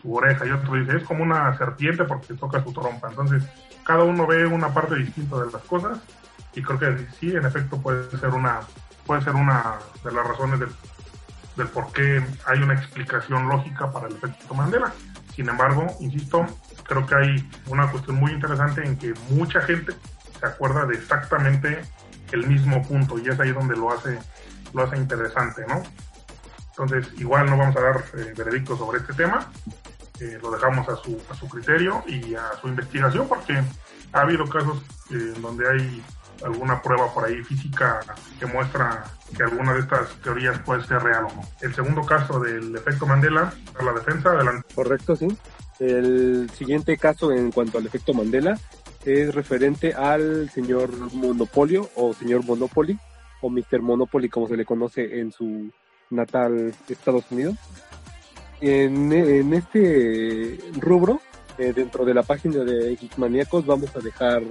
su 0.00 0.14
oreja 0.14 0.44
y 0.44 0.50
otro 0.50 0.74
dice 0.74 0.98
es 0.98 1.04
como 1.04 1.22
una 1.22 1.56
serpiente 1.56 2.04
porque 2.04 2.34
toca 2.34 2.62
su 2.62 2.72
trompa. 2.72 3.08
Entonces, 3.08 3.42
cada 3.84 4.02
uno 4.02 4.26
ve 4.26 4.44
una 4.46 4.74
parte 4.74 4.96
distinta 4.96 5.36
de 5.36 5.50
las 5.50 5.62
cosas 5.62 5.98
y 6.54 6.62
creo 6.62 6.78
que 6.78 7.06
sí, 7.18 7.34
en 7.34 7.46
efecto 7.46 7.80
puede 7.80 8.10
ser 8.18 8.30
una, 8.30 8.60
puede 9.06 9.22
ser 9.22 9.34
una 9.34 9.76
de 10.04 10.12
las 10.12 10.26
razones 10.26 10.60
del, 10.60 10.70
del 11.56 11.68
por 11.68 11.92
qué 11.92 12.22
hay 12.46 12.62
una 12.62 12.74
explicación 12.74 13.48
lógica 13.48 13.90
para 13.90 14.08
el 14.08 14.16
efecto 14.16 14.54
Mandela. 14.54 14.92
Sin 15.34 15.48
embargo, 15.48 15.86
insisto, 16.00 16.46
creo 16.84 17.06
que 17.06 17.14
hay 17.14 17.50
una 17.66 17.90
cuestión 17.90 18.16
muy 18.16 18.32
interesante 18.32 18.84
en 18.84 18.96
que 18.96 19.14
mucha 19.30 19.60
gente 19.60 19.92
se 20.40 20.46
acuerda 20.46 20.86
de 20.86 20.94
exactamente 20.94 21.82
el 22.32 22.46
mismo 22.46 22.82
punto 22.82 23.18
y 23.18 23.28
es 23.28 23.38
ahí 23.38 23.52
donde 23.52 23.76
lo 23.76 23.92
hace, 23.92 24.18
lo 24.72 24.82
hace 24.82 24.96
interesante, 24.96 25.64
¿no? 25.68 25.82
Entonces, 26.78 27.08
igual 27.18 27.46
no 27.48 27.56
vamos 27.56 27.74
a 27.76 27.80
dar 27.80 28.04
eh, 28.18 28.34
veredicto 28.36 28.76
sobre 28.76 28.98
este 28.98 29.14
tema, 29.14 29.50
eh, 30.20 30.38
lo 30.42 30.50
dejamos 30.50 30.86
a 30.88 30.96
su, 30.96 31.18
a 31.30 31.34
su 31.34 31.48
criterio 31.48 32.02
y 32.06 32.34
a 32.34 32.52
su 32.60 32.68
investigación, 32.68 33.26
porque 33.28 33.62
ha 34.12 34.20
habido 34.20 34.46
casos 34.46 34.82
eh, 35.10 35.34
donde 35.40 35.68
hay 35.68 36.02
alguna 36.44 36.82
prueba 36.82 37.12
por 37.14 37.24
ahí 37.24 37.42
física 37.42 38.00
que 38.38 38.44
muestra 38.44 39.04
que 39.34 39.42
alguna 39.42 39.72
de 39.72 39.80
estas 39.80 40.10
teorías 40.22 40.58
puede 40.60 40.84
ser 40.84 41.02
real 41.02 41.24
o 41.24 41.34
no. 41.36 41.42
El 41.62 41.74
segundo 41.74 42.02
caso 42.02 42.40
del 42.40 42.76
efecto 42.76 43.06
Mandela, 43.06 43.54
a 43.78 43.82
la 43.82 43.92
defensa, 43.92 44.30
adelante. 44.30 44.68
Correcto, 44.74 45.16
sí. 45.16 45.28
El 45.78 46.50
siguiente 46.50 46.98
caso 46.98 47.32
en 47.32 47.52
cuanto 47.52 47.78
al 47.78 47.86
efecto 47.86 48.12
Mandela 48.12 48.58
es 49.04 49.34
referente 49.34 49.94
al 49.94 50.50
señor 50.50 50.90
Monopolio 51.14 51.88
o 51.94 52.12
señor 52.12 52.44
Monopoly 52.44 52.98
o 53.40 53.50
Mr. 53.50 53.80
Monopoly 53.80 54.28
como 54.28 54.48
se 54.48 54.56
le 54.56 54.64
conoce 54.64 55.20
en 55.20 55.32
su 55.32 55.70
natal 56.10 56.74
Estados 56.88 57.24
Unidos. 57.30 57.56
En, 58.60 59.52
este 59.52 60.58
rubro, 60.78 61.20
eh, 61.58 61.72
dentro 61.74 62.04
de 62.04 62.14
la 62.14 62.22
página 62.22 62.64
de 62.64 62.96
Geekmaníacos, 62.96 63.66
vamos 63.66 63.94
a 63.94 64.00
dejar 64.00 64.42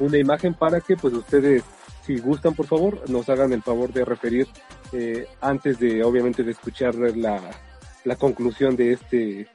una 0.00 0.18
imagen 0.18 0.54
para 0.54 0.80
que 0.80 0.96
pues 0.96 1.14
ustedes, 1.14 1.62
si 2.02 2.18
gustan 2.18 2.54
por 2.54 2.66
favor, 2.66 3.08
nos 3.08 3.28
hagan 3.28 3.52
el 3.52 3.62
favor 3.62 3.92
de 3.92 4.04
referir 4.04 4.48
eh, 4.92 5.26
antes 5.40 5.78
de, 5.78 6.02
obviamente, 6.02 6.42
de 6.42 6.52
escuchar 6.52 6.94
la, 6.94 7.40
la 8.04 8.16
conclusión 8.16 8.76
de 8.76 8.92
este, 8.92 9.48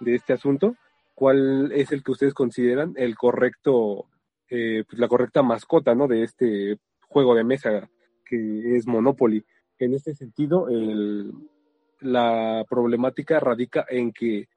de 0.00 0.14
este 0.14 0.32
asunto, 0.32 0.76
cuál 1.14 1.72
es 1.72 1.92
el 1.92 2.02
que 2.02 2.12
ustedes 2.12 2.34
consideran 2.34 2.94
el 2.96 3.16
correcto, 3.16 4.06
eh, 4.48 4.84
pues 4.88 4.98
la 4.98 5.08
correcta 5.08 5.42
mascota, 5.42 5.94
¿no? 5.94 6.06
De 6.06 6.22
este 6.22 6.78
juego 7.08 7.34
de 7.34 7.44
mesa 7.44 7.88
que 8.24 8.76
es 8.76 8.86
Monopoly. 8.86 9.44
En 9.78 9.94
este 9.94 10.14
sentido, 10.14 10.68
el, 10.68 11.32
la 12.00 12.64
problemática 12.68 13.40
radica 13.40 13.86
en 13.88 14.12
que, 14.12 14.48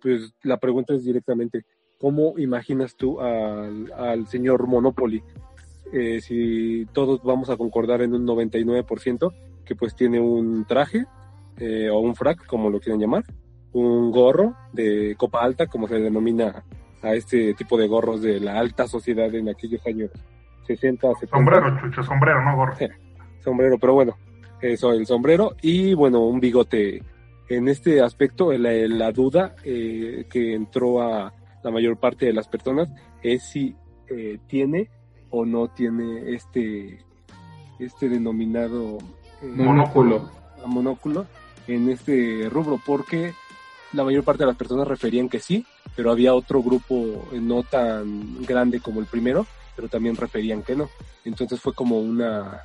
pues 0.00 0.32
la 0.42 0.58
pregunta 0.58 0.94
es 0.94 1.04
directamente, 1.04 1.64
¿cómo 1.98 2.38
imaginas 2.38 2.96
tú 2.96 3.20
al, 3.20 4.26
señor 4.26 4.66
Monopoly? 4.66 5.22
Eh, 5.92 6.20
si 6.20 6.86
todos 6.92 7.22
vamos 7.22 7.50
a 7.50 7.56
concordar 7.56 8.00
en 8.02 8.14
un 8.14 8.26
99%, 8.26 9.32
que 9.64 9.74
pues 9.76 9.94
tiene 9.94 10.20
un 10.20 10.64
traje 10.64 11.04
eh, 11.58 11.90
o 11.90 11.98
un 11.98 12.14
frac, 12.14 12.46
como 12.46 12.70
lo 12.70 12.80
quieran 12.80 13.00
llamar, 13.00 13.24
un 13.72 14.10
gorro 14.10 14.56
de 14.72 15.14
copa 15.16 15.42
alta, 15.42 15.66
como 15.66 15.88
se 15.88 16.00
denomina 16.00 16.64
a 17.02 17.14
este 17.14 17.54
tipo 17.54 17.78
de 17.78 17.86
gorros 17.86 18.22
de 18.22 18.40
la 18.40 18.58
alta 18.58 18.86
sociedad 18.86 19.32
en 19.34 19.48
aquellos 19.48 19.84
años 19.86 20.10
60, 20.66 21.14
70. 21.14 21.36
Sombrero, 21.36 21.80
chucho, 21.80 22.02
sombrero, 22.02 22.42
no 22.42 22.56
gorro. 22.56 22.74
sombrero, 23.44 23.78
pero 23.78 23.94
bueno, 23.94 24.16
eso, 24.60 24.92
el 24.92 25.06
sombrero 25.06 25.56
y 25.62 25.94
bueno, 25.94 26.20
un 26.20 26.40
bigote. 26.40 27.02
En 27.48 27.66
este 27.68 28.00
aspecto, 28.00 28.52
la, 28.52 29.10
duda 29.10 29.56
eh, 29.64 30.26
que 30.30 30.54
entró 30.54 31.02
a 31.02 31.32
la 31.64 31.70
mayor 31.70 31.96
parte 31.96 32.26
de 32.26 32.32
las 32.32 32.46
personas 32.46 32.92
es 33.22 33.42
si 33.42 33.74
eh, 34.08 34.38
tiene 34.46 34.88
o 35.30 35.44
no 35.44 35.68
tiene 35.68 36.32
este, 36.32 37.04
este 37.80 38.08
denominado 38.08 38.98
eh, 39.42 39.46
monóculo. 39.46 40.30
monóculo 40.64 41.26
en 41.66 41.88
este 41.88 42.48
rubro, 42.48 42.80
porque 42.84 43.34
la 43.92 44.04
mayor 44.04 44.22
parte 44.22 44.44
de 44.44 44.48
las 44.48 44.56
personas 44.56 44.86
referían 44.86 45.28
que 45.28 45.40
sí, 45.40 45.66
pero 45.96 46.12
había 46.12 46.34
otro 46.34 46.62
grupo 46.62 47.28
no 47.32 47.64
tan 47.64 48.44
grande 48.44 48.80
como 48.80 49.00
el 49.00 49.06
primero, 49.06 49.46
pero 49.74 49.88
también 49.88 50.16
referían 50.16 50.62
que 50.62 50.76
no. 50.76 50.88
Entonces 51.24 51.60
fue 51.60 51.74
como 51.74 51.98
una 51.98 52.62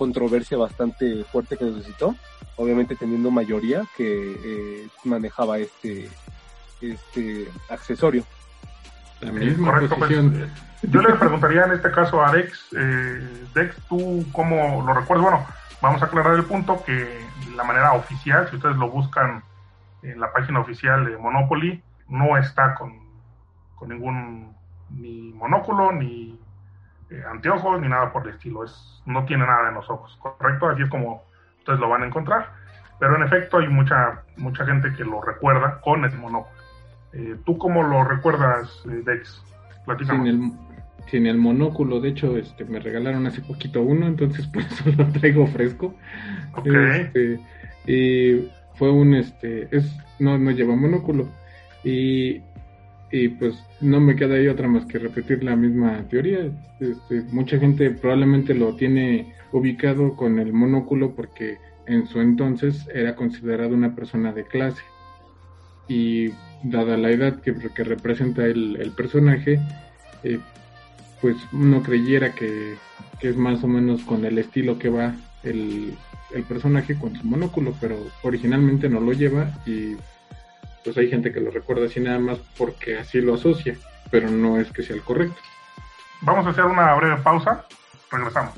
controversia 0.00 0.56
bastante 0.56 1.24
fuerte 1.24 1.58
que 1.58 1.66
necesitó, 1.66 2.16
obviamente 2.56 2.96
teniendo 2.96 3.30
mayoría 3.30 3.82
que 3.98 4.32
eh, 4.44 4.88
manejaba 5.04 5.58
este, 5.58 6.08
este 6.80 7.46
accesorio. 7.68 8.24
Correcto, 9.62 9.96
pues, 9.98 10.10
yo 10.84 11.02
le 11.02 11.14
preguntaría 11.16 11.64
en 11.64 11.72
este 11.72 11.90
caso 11.90 12.24
a 12.24 12.32
Dex, 12.32 12.70
eh, 12.74 13.44
Dex, 13.54 13.76
¿tú 13.90 14.24
cómo 14.32 14.82
lo 14.86 14.94
recuerdas? 14.94 15.22
Bueno, 15.22 15.46
vamos 15.82 16.00
a 16.00 16.06
aclarar 16.06 16.34
el 16.36 16.44
punto 16.44 16.82
que 16.82 17.20
la 17.54 17.64
manera 17.64 17.92
oficial, 17.92 18.48
si 18.48 18.56
ustedes 18.56 18.76
lo 18.76 18.88
buscan 18.88 19.44
en 20.02 20.18
la 20.18 20.32
página 20.32 20.60
oficial 20.60 21.04
de 21.04 21.18
Monopoly, 21.18 21.82
no 22.08 22.38
está 22.38 22.74
con, 22.74 22.94
con 23.74 23.90
ningún 23.90 24.56
ni 24.88 25.30
monóculo 25.34 25.92
ni 25.92 26.40
eh, 27.10 27.22
anteojos 27.28 27.80
ni 27.80 27.88
nada 27.88 28.12
por 28.12 28.26
el 28.26 28.34
estilo. 28.34 28.64
Es, 28.64 29.02
no 29.06 29.24
tiene 29.24 29.46
nada 29.46 29.68
en 29.68 29.74
los 29.74 29.88
ojos, 29.90 30.16
¿correcto? 30.20 30.68
Así 30.68 30.82
es 30.82 30.90
como 30.90 31.22
ustedes 31.58 31.80
lo 31.80 31.88
van 31.88 32.02
a 32.02 32.06
encontrar. 32.06 32.50
Pero 32.98 33.16
en 33.16 33.22
efecto 33.22 33.58
hay 33.58 33.68
mucha, 33.68 34.22
mucha 34.36 34.64
gente 34.64 34.92
que 34.94 35.04
lo 35.04 35.20
recuerda 35.22 35.80
con 35.80 36.04
el 36.04 36.16
monóculo. 36.18 36.54
Eh, 37.12 37.36
¿Tú 37.44 37.58
cómo 37.58 37.82
lo 37.82 38.04
recuerdas, 38.04 38.84
eh, 38.86 39.02
Dex? 39.04 39.42
Sin 40.06 40.26
el, 40.26 40.52
sin 41.10 41.26
el 41.26 41.38
monóculo, 41.38 42.00
de 42.00 42.10
hecho, 42.10 42.36
este, 42.36 42.64
me 42.64 42.78
regalaron 42.78 43.26
hace 43.26 43.40
poquito 43.40 43.80
uno, 43.80 44.06
entonces 44.06 44.46
por 44.52 44.62
eso 44.62 44.84
lo 44.96 45.06
traigo 45.12 45.46
fresco. 45.46 45.94
Este, 46.64 47.40
y 47.86 48.50
fue 48.74 48.90
un, 48.90 49.14
este, 49.14 49.74
es, 49.74 49.90
no, 50.18 50.38
no 50.38 50.50
lleva 50.50 50.76
monóculo. 50.76 51.26
Y 51.82 52.42
y 53.12 53.28
pues 53.28 53.54
no 53.80 54.00
me 54.00 54.14
queda 54.14 54.36
ahí 54.36 54.48
otra 54.48 54.68
más 54.68 54.86
que 54.86 54.98
repetir 54.98 55.42
la 55.42 55.56
misma 55.56 56.04
teoría. 56.08 56.50
Este, 56.78 57.22
mucha 57.32 57.58
gente 57.58 57.90
probablemente 57.90 58.54
lo 58.54 58.74
tiene 58.76 59.34
ubicado 59.52 60.14
con 60.14 60.38
el 60.38 60.52
monóculo 60.52 61.14
porque 61.14 61.58
en 61.86 62.06
su 62.06 62.20
entonces 62.20 62.88
era 62.94 63.16
considerado 63.16 63.74
una 63.74 63.94
persona 63.94 64.32
de 64.32 64.44
clase. 64.44 64.82
Y 65.88 66.28
dada 66.62 66.96
la 66.96 67.10
edad 67.10 67.40
que, 67.40 67.54
que 67.74 67.84
representa 67.84 68.46
el, 68.46 68.92
personaje, 68.96 69.60
eh, 70.22 70.38
pues 71.20 71.36
uno 71.52 71.82
creyera 71.82 72.32
que, 72.32 72.76
que, 73.18 73.30
es 73.30 73.36
más 73.36 73.64
o 73.64 73.68
menos 73.68 74.02
con 74.02 74.24
el 74.24 74.38
estilo 74.38 74.78
que 74.78 74.88
va 74.88 75.16
el, 75.42 75.94
el 76.32 76.42
personaje 76.44 76.96
con 76.96 77.16
su 77.16 77.24
monóculo, 77.26 77.74
pero 77.80 77.96
originalmente 78.22 78.88
no 78.88 79.00
lo 79.00 79.12
lleva 79.12 79.50
y 79.66 79.96
pues 80.84 80.96
hay 80.96 81.08
gente 81.08 81.32
que 81.32 81.40
lo 81.40 81.50
recuerda 81.50 81.86
así 81.86 82.00
nada 82.00 82.18
más 82.18 82.38
porque 82.56 82.98
así 82.98 83.20
lo 83.20 83.34
asocia, 83.34 83.76
pero 84.10 84.30
no 84.30 84.60
es 84.60 84.70
que 84.72 84.82
sea 84.82 84.96
el 84.96 85.02
correcto. 85.02 85.40
Vamos 86.22 86.46
a 86.46 86.50
hacer 86.50 86.64
una 86.64 86.94
breve 86.94 87.16
pausa, 87.18 87.66
regresamos. 88.10 88.54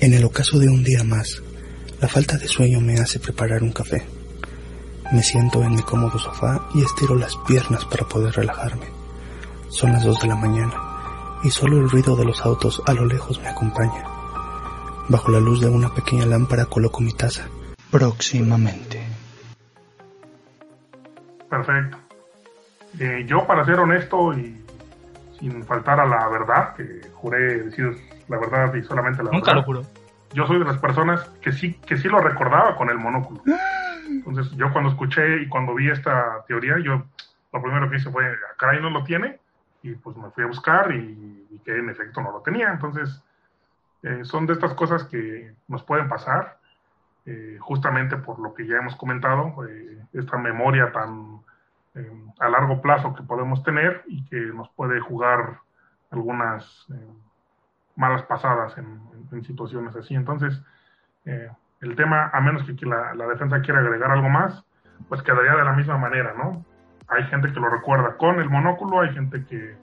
En 0.00 0.14
el 0.14 0.24
ocaso 0.24 0.58
de 0.58 0.68
un 0.68 0.84
día 0.84 1.02
más, 1.04 1.42
la 2.00 2.08
falta 2.08 2.38
de 2.38 2.48
sueño 2.48 2.80
me 2.80 2.98
hace 2.98 3.18
preparar 3.18 3.62
un 3.62 3.72
café. 3.72 4.06
Me 5.12 5.22
siento 5.22 5.62
en 5.62 5.74
mi 5.74 5.82
cómodo 5.82 6.18
sofá 6.18 6.68
y 6.74 6.82
estiro 6.82 7.16
las 7.16 7.36
piernas 7.46 7.84
para 7.86 8.06
poder 8.06 8.34
relajarme. 8.34 8.86
Son 9.70 9.92
las 9.92 10.04
dos 10.04 10.20
de 10.20 10.28
la 10.28 10.36
mañana 10.36 10.74
y 11.44 11.50
solo 11.50 11.78
el 11.78 11.90
ruido 11.90 12.16
de 12.16 12.24
los 12.24 12.40
autos 12.42 12.80
a 12.86 12.92
lo 12.94 13.04
lejos 13.04 13.40
me 13.40 13.48
acompaña. 13.48 14.07
Bajo 15.08 15.30
la 15.30 15.40
luz 15.40 15.60
de 15.60 15.68
una 15.68 15.88
pequeña 15.94 16.26
lámpara 16.26 16.66
coloco 16.66 17.00
mi 17.00 17.12
taza. 17.12 17.48
Próximamente. 17.90 19.02
Perfecto. 21.48 21.96
Eh, 22.98 23.24
yo, 23.26 23.46
para 23.46 23.64
ser 23.64 23.78
honesto 23.80 24.32
y 24.34 24.62
sin 25.38 25.64
faltar 25.64 26.00
a 26.00 26.06
la 26.06 26.28
verdad, 26.28 26.74
que 26.74 27.00
juré 27.14 27.62
decir 27.64 27.96
la 28.28 28.38
verdad 28.38 28.74
y 28.74 28.82
solamente 28.82 29.22
la 29.22 29.30
Nunca 29.30 29.52
verdad. 29.52 29.54
lo 29.60 29.62
juro. 29.62 29.82
Yo 30.34 30.46
soy 30.46 30.58
de 30.58 30.64
las 30.66 30.78
personas 30.78 31.22
que 31.40 31.52
sí, 31.52 31.74
que 31.86 31.96
sí 31.96 32.08
lo 32.08 32.18
recordaba 32.18 32.76
con 32.76 32.90
el 32.90 32.98
monóculo. 32.98 33.42
Entonces, 34.06 34.52
yo 34.56 34.70
cuando 34.72 34.90
escuché 34.90 35.42
y 35.42 35.48
cuando 35.48 35.74
vi 35.74 35.88
esta 35.90 36.44
teoría, 36.46 36.74
yo 36.84 37.02
lo 37.52 37.62
primero 37.62 37.88
que 37.88 37.96
hice 37.96 38.10
fue, 38.10 38.26
"Ah, 38.26 38.54
caray, 38.58 38.82
no 38.82 38.90
lo 38.90 39.04
tiene. 39.04 39.38
Y 39.82 39.92
pues 39.94 40.16
me 40.18 40.28
fui 40.30 40.44
a 40.44 40.48
buscar 40.48 40.92
y, 40.94 41.46
y 41.50 41.58
que 41.64 41.78
en 41.78 41.88
efecto 41.88 42.20
no 42.20 42.30
lo 42.32 42.40
tenía. 42.40 42.70
Entonces, 42.70 43.22
eh, 44.02 44.24
son 44.24 44.46
de 44.46 44.52
estas 44.54 44.74
cosas 44.74 45.04
que 45.04 45.54
nos 45.66 45.82
pueden 45.82 46.08
pasar, 46.08 46.58
eh, 47.26 47.58
justamente 47.60 48.16
por 48.16 48.38
lo 48.38 48.54
que 48.54 48.66
ya 48.66 48.76
hemos 48.76 48.96
comentado, 48.96 49.66
eh, 49.66 49.98
esta 50.12 50.38
memoria 50.38 50.92
tan 50.92 51.40
eh, 51.94 52.24
a 52.38 52.48
largo 52.48 52.80
plazo 52.80 53.14
que 53.14 53.22
podemos 53.22 53.62
tener 53.62 54.02
y 54.06 54.24
que 54.26 54.36
nos 54.36 54.68
puede 54.70 55.00
jugar 55.00 55.58
algunas 56.10 56.86
eh, 56.90 57.12
malas 57.96 58.22
pasadas 58.22 58.76
en, 58.78 59.44
situaciones 59.44 59.94
así. 59.94 60.14
Entonces, 60.14 60.60
eh, 61.24 61.50
el 61.80 61.96
tema, 61.96 62.30
a 62.32 62.40
menos 62.40 62.62
que, 62.64 62.86
la 62.86 63.26
defensa 63.26 63.60
quiera 63.60 63.80
agregar 63.80 64.10
algo 64.10 64.28
más, 64.28 64.64
pues 65.08 65.22
quedaría 65.22 65.54
de 65.54 65.64
la 65.64 65.72
misma 65.74 65.98
manera, 65.98 66.34
¿no? 66.36 66.64
Hay 67.08 67.24
gente 67.24 67.52
que 67.52 67.60
lo 67.60 67.68
recuerda 67.68 68.16
con 68.16 68.40
el 68.40 68.48
monóculo, 68.48 69.00
hay 69.00 69.12
gente 69.12 69.44
que 69.44 69.76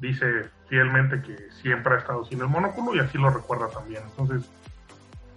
dice 0.00 0.50
fielmente 0.68 1.22
que 1.22 1.50
siempre 1.50 1.94
ha 1.94 1.98
estado 1.98 2.24
sin 2.24 2.40
el 2.40 2.48
monóculo 2.48 2.94
y 2.94 3.00
así 3.00 3.18
lo 3.18 3.30
recuerda 3.30 3.68
también. 3.68 4.02
Entonces, 4.10 4.50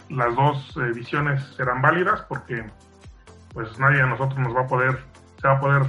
las 0.09 0.35
dos 0.35 0.75
eh, 0.77 0.91
visiones 0.93 1.43
serán 1.55 1.81
válidas 1.81 2.21
porque 2.23 2.65
pues 3.53 3.79
nadie 3.79 3.97
de 3.97 4.07
nosotros 4.07 4.39
nos 4.39 4.55
va 4.55 4.61
a 4.61 4.67
poder, 4.67 4.99
se 5.41 5.47
va 5.47 5.55
a 5.55 5.59
poder 5.59 5.83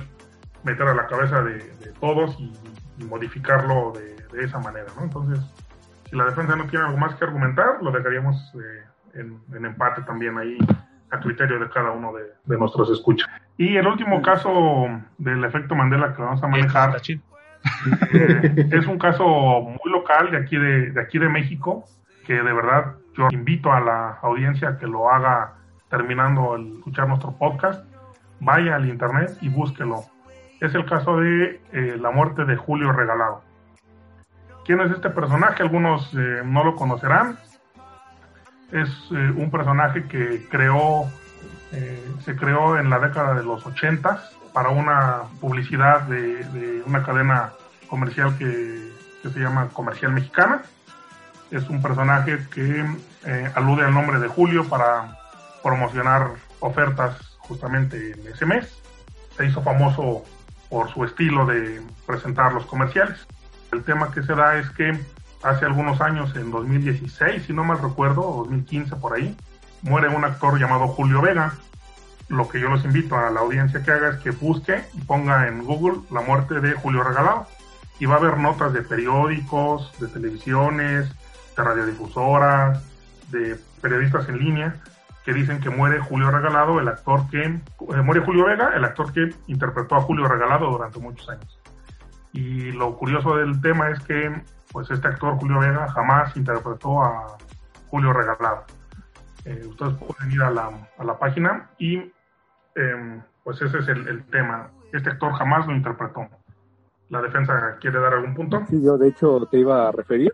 meter 0.64 0.86
a 0.88 0.94
la 0.94 1.06
cabeza 1.06 1.42
de, 1.42 1.54
de 1.54 1.92
todos 2.00 2.36
y, 2.38 2.52
y 2.98 3.04
modificarlo 3.04 3.92
de, 3.92 4.16
de 4.36 4.44
esa 4.44 4.58
manera, 4.58 4.86
¿no? 4.96 5.04
Entonces, 5.04 5.40
si 6.08 6.16
la 6.16 6.24
defensa 6.24 6.56
no 6.56 6.66
tiene 6.66 6.86
algo 6.86 6.98
más 6.98 7.14
que 7.14 7.24
argumentar, 7.24 7.82
lo 7.82 7.90
dejaríamos 7.90 8.36
eh, 8.54 9.18
en, 9.20 9.40
en 9.54 9.64
empate 9.64 10.02
también 10.02 10.36
ahí 10.38 10.58
a 11.10 11.18
criterio 11.18 11.58
de 11.58 11.68
cada 11.70 11.90
uno 11.90 12.12
de, 12.12 12.24
de 12.44 12.58
nuestros 12.58 12.90
escuchas. 12.90 13.28
Y 13.56 13.76
el 13.76 13.86
último 13.86 14.22
caso 14.22 14.52
del 15.18 15.44
efecto 15.44 15.74
Mandela 15.74 16.14
que 16.14 16.22
vamos 16.22 16.42
a 16.42 16.46
manejar 16.46 16.90
Está 16.90 17.00
chido. 17.00 17.22
es 18.72 18.86
un 18.86 18.98
caso 18.98 19.26
muy 19.60 19.92
local 19.92 20.30
de 20.30 20.38
aquí 20.38 20.56
de, 20.56 21.00
aquí 21.00 21.18
de 21.18 21.28
México 21.28 21.84
que 22.26 22.34
de 22.34 22.52
verdad 22.52 22.94
yo 23.16 23.28
invito 23.30 23.72
a 23.72 23.80
la 23.80 24.18
audiencia 24.22 24.78
que 24.78 24.86
lo 24.86 25.10
haga 25.10 25.54
terminando 25.88 26.54
el 26.56 26.76
escuchar 26.76 27.08
nuestro 27.08 27.32
podcast. 27.32 27.84
Vaya 28.38 28.76
al 28.76 28.88
internet 28.88 29.36
y 29.40 29.48
búsquelo. 29.48 30.04
Es 30.60 30.74
el 30.74 30.86
caso 30.86 31.18
de 31.18 31.60
eh, 31.72 31.96
la 32.00 32.10
muerte 32.10 32.44
de 32.44 32.56
Julio 32.56 32.92
Regalado. 32.92 33.42
¿quién 34.70 34.80
es 34.82 34.92
este 34.92 35.10
personaje? 35.10 35.64
algunos 35.64 36.14
eh, 36.14 36.42
no 36.44 36.62
lo 36.62 36.76
conocerán. 36.76 37.36
Es 38.70 38.88
eh, 39.10 39.32
un 39.36 39.50
personaje 39.50 40.04
que 40.04 40.46
creó 40.48 41.06
eh, 41.72 42.14
se 42.24 42.36
creó 42.36 42.78
en 42.78 42.90
la 42.90 42.98
década 42.98 43.34
de 43.34 43.42
los 43.42 43.64
80 43.64 44.22
para 44.52 44.70
una 44.70 45.22
publicidad 45.40 46.02
de, 46.02 46.82
una 46.86 47.02
cadena 47.04 47.52
comercial 47.88 48.36
que, 48.36 48.90
se 49.22 49.38
llama 49.38 49.68
Comercial 49.68 50.12
Mexicana. 50.12 50.62
Es 51.50 51.68
un 51.68 51.82
personaje 51.82 52.38
que 52.52 52.84
eh, 53.26 53.52
alude 53.54 53.84
al 53.84 53.92
nombre 53.92 54.18
de 54.18 54.28
Julio 54.28 54.68
para 54.68 55.18
promocionar 55.62 56.30
ofertas 56.60 57.16
justamente 57.38 58.12
en 58.12 58.26
ese 58.26 58.46
mes. 58.46 58.80
Se 59.36 59.46
hizo 59.46 59.62
famoso 59.62 60.24
por 60.70 60.90
su 60.90 61.04
estilo 61.04 61.44
de 61.44 61.82
presentar 62.06 62.52
los 62.52 62.64
comerciales. 62.66 63.26
El 63.72 63.84
tema 63.84 64.10
que 64.10 64.22
se 64.22 64.34
da 64.34 64.56
es 64.56 64.70
que 64.70 64.98
hace 65.42 65.64
algunos 65.66 66.00
años, 66.00 66.34
en 66.36 66.50
2016, 66.50 67.44
si 67.46 67.52
no 67.52 67.64
mal 67.64 67.80
recuerdo, 67.80 68.22
o 68.22 68.44
2015 68.44 68.96
por 68.96 69.14
ahí, 69.14 69.36
muere 69.82 70.08
un 70.08 70.24
actor 70.24 70.58
llamado 70.58 70.88
Julio 70.88 71.20
Vega. 71.20 71.54
Lo 72.28 72.48
que 72.48 72.60
yo 72.60 72.68
los 72.68 72.84
invito 72.84 73.16
a 73.16 73.30
la 73.30 73.40
audiencia 73.40 73.82
que 73.82 73.90
haga 73.90 74.10
es 74.10 74.16
que 74.18 74.30
busque 74.30 74.84
y 74.94 75.00
ponga 75.02 75.48
en 75.48 75.64
Google 75.64 76.00
la 76.10 76.20
muerte 76.20 76.60
de 76.60 76.72
Julio 76.74 77.02
Regalado. 77.02 77.46
Y 77.98 78.06
va 78.06 78.14
a 78.14 78.18
haber 78.18 78.38
notas 78.38 78.72
de 78.72 78.82
periódicos, 78.82 79.92
de 80.00 80.08
televisiones, 80.08 81.10
de 81.56 81.62
radiodifusoras, 81.62 82.82
de 83.30 83.58
periodistas 83.80 84.28
en 84.28 84.38
línea 84.38 84.80
que 85.24 85.34
dicen 85.34 85.60
que 85.60 85.70
muere 85.70 86.00
Julio 86.00 86.30
Regalado, 86.30 86.80
el 86.80 86.88
actor 86.88 87.28
que 87.30 87.42
eh, 87.42 88.02
muere 88.02 88.20
Julio 88.20 88.46
Vega, 88.46 88.72
el 88.74 88.84
actor 88.84 89.12
que 89.12 89.34
interpretó 89.48 89.96
a 89.96 90.00
Julio 90.00 90.26
Regalado 90.26 90.70
durante 90.70 90.98
muchos 90.98 91.28
años. 91.28 91.58
Y 92.32 92.72
lo 92.72 92.96
curioso 92.96 93.36
del 93.36 93.60
tema 93.60 93.90
es 93.90 94.00
que 94.00 94.42
pues 94.72 94.90
este 94.90 95.08
actor 95.08 95.34
Julio 95.36 95.58
Vega 95.58 95.88
jamás 95.90 96.36
interpretó 96.36 97.02
a 97.02 97.36
Julio 97.88 98.12
Regalado. 98.12 98.64
Eh, 99.50 99.66
ustedes 99.66 99.94
pueden 99.94 100.32
ir 100.32 100.42
a 100.42 100.50
la, 100.50 100.88
a 100.96 101.04
la 101.04 101.18
página 101.18 101.70
y 101.76 101.96
eh, 101.96 103.20
pues 103.42 103.60
ese 103.62 103.78
es 103.78 103.88
el, 103.88 104.24
tema. 104.26 104.70
Este 104.92 105.10
actor 105.10 105.32
jamás 105.32 105.66
lo 105.66 105.74
interpretó. 105.74 106.28
¿La 107.08 107.20
defensa 107.20 107.76
quiere 107.80 107.98
dar 107.98 108.14
algún 108.14 108.34
punto? 108.34 108.64
Sí, 108.68 108.80
yo 108.80 108.96
de 108.96 109.08
hecho 109.08 109.46
te 109.50 109.58
iba 109.58 109.88
a 109.88 109.92
referir. 109.92 110.32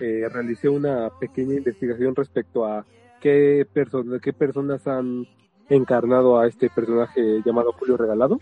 Eh, 0.00 0.28
realicé 0.30 0.68
una 0.68 1.08
pequeña 1.18 1.54
investigación 1.54 2.14
respecto 2.14 2.66
a 2.66 2.84
qué, 3.22 3.66
persona, 3.72 4.18
qué 4.18 4.34
personas 4.34 4.86
han 4.86 5.26
encarnado 5.70 6.38
a 6.38 6.46
este 6.46 6.68
personaje 6.68 7.40
llamado 7.46 7.72
Julio 7.72 7.96
Regalado. 7.96 8.38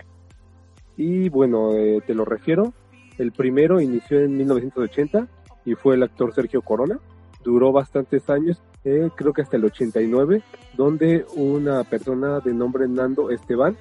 Y 0.96 1.28
bueno, 1.28 1.74
eh, 1.74 2.02
te 2.04 2.14
lo 2.14 2.24
refiero. 2.24 2.72
El 3.16 3.30
primero 3.30 3.80
inició 3.80 4.18
en 4.18 4.36
1980 4.36 5.28
y 5.64 5.74
fue 5.76 5.94
el 5.94 6.02
actor 6.02 6.34
Sergio 6.34 6.62
Corona. 6.62 6.98
Duró 7.46 7.70
bastantes 7.70 8.28
años, 8.28 8.60
eh, 8.82 9.08
creo 9.14 9.32
que 9.32 9.42
hasta 9.42 9.56
el 9.56 9.64
89, 9.64 10.42
donde 10.76 11.24
una 11.36 11.84
persona 11.84 12.40
de 12.40 12.52
nombre 12.52 12.88
Nando 12.88 13.30
Esteban 13.30 13.76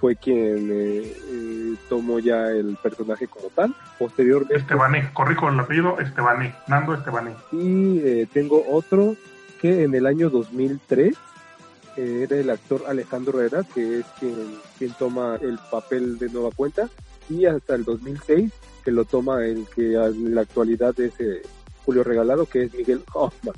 fue 0.00 0.16
quien 0.16 0.70
eh, 0.72 1.02
eh, 1.04 1.74
tomó 1.90 2.18
ya 2.18 2.46
el 2.48 2.78
personaje 2.82 3.28
como 3.28 3.48
tal. 3.50 3.74
Posteriormente. 3.98 4.56
Estebané, 4.56 5.10
corrijo 5.12 5.50
el 5.50 5.60
apellido, 5.60 6.00
Estebané, 6.00 6.54
Nando 6.66 6.94
Estebané. 6.94 7.32
Y 7.52 7.98
eh, 7.98 8.26
tengo 8.32 8.64
otro 8.70 9.16
que 9.60 9.84
en 9.84 9.94
el 9.94 10.06
año 10.06 10.30
2003 10.30 11.14
eh, 11.98 12.26
era 12.26 12.36
el 12.36 12.48
actor 12.48 12.84
Alejandro 12.88 13.38
Herrera, 13.38 13.64
que 13.74 13.98
es 13.98 14.06
quien, 14.18 14.34
quien 14.78 14.92
toma 14.94 15.36
el 15.42 15.58
papel 15.70 16.18
de 16.18 16.30
nueva 16.30 16.48
cuenta. 16.56 16.88
Y 17.28 17.44
hasta 17.44 17.74
el 17.74 17.84
2006 17.84 18.50
que 18.82 18.90
lo 18.90 19.04
toma 19.04 19.44
el 19.44 19.66
que 19.74 19.92
en 19.92 20.34
la 20.34 20.40
actualidad 20.40 20.98
es 20.98 21.12
Julio 21.90 22.04
Regalado, 22.04 22.46
que 22.46 22.62
es 22.62 22.74
Miguel 22.74 23.02
Hoffman. 23.12 23.56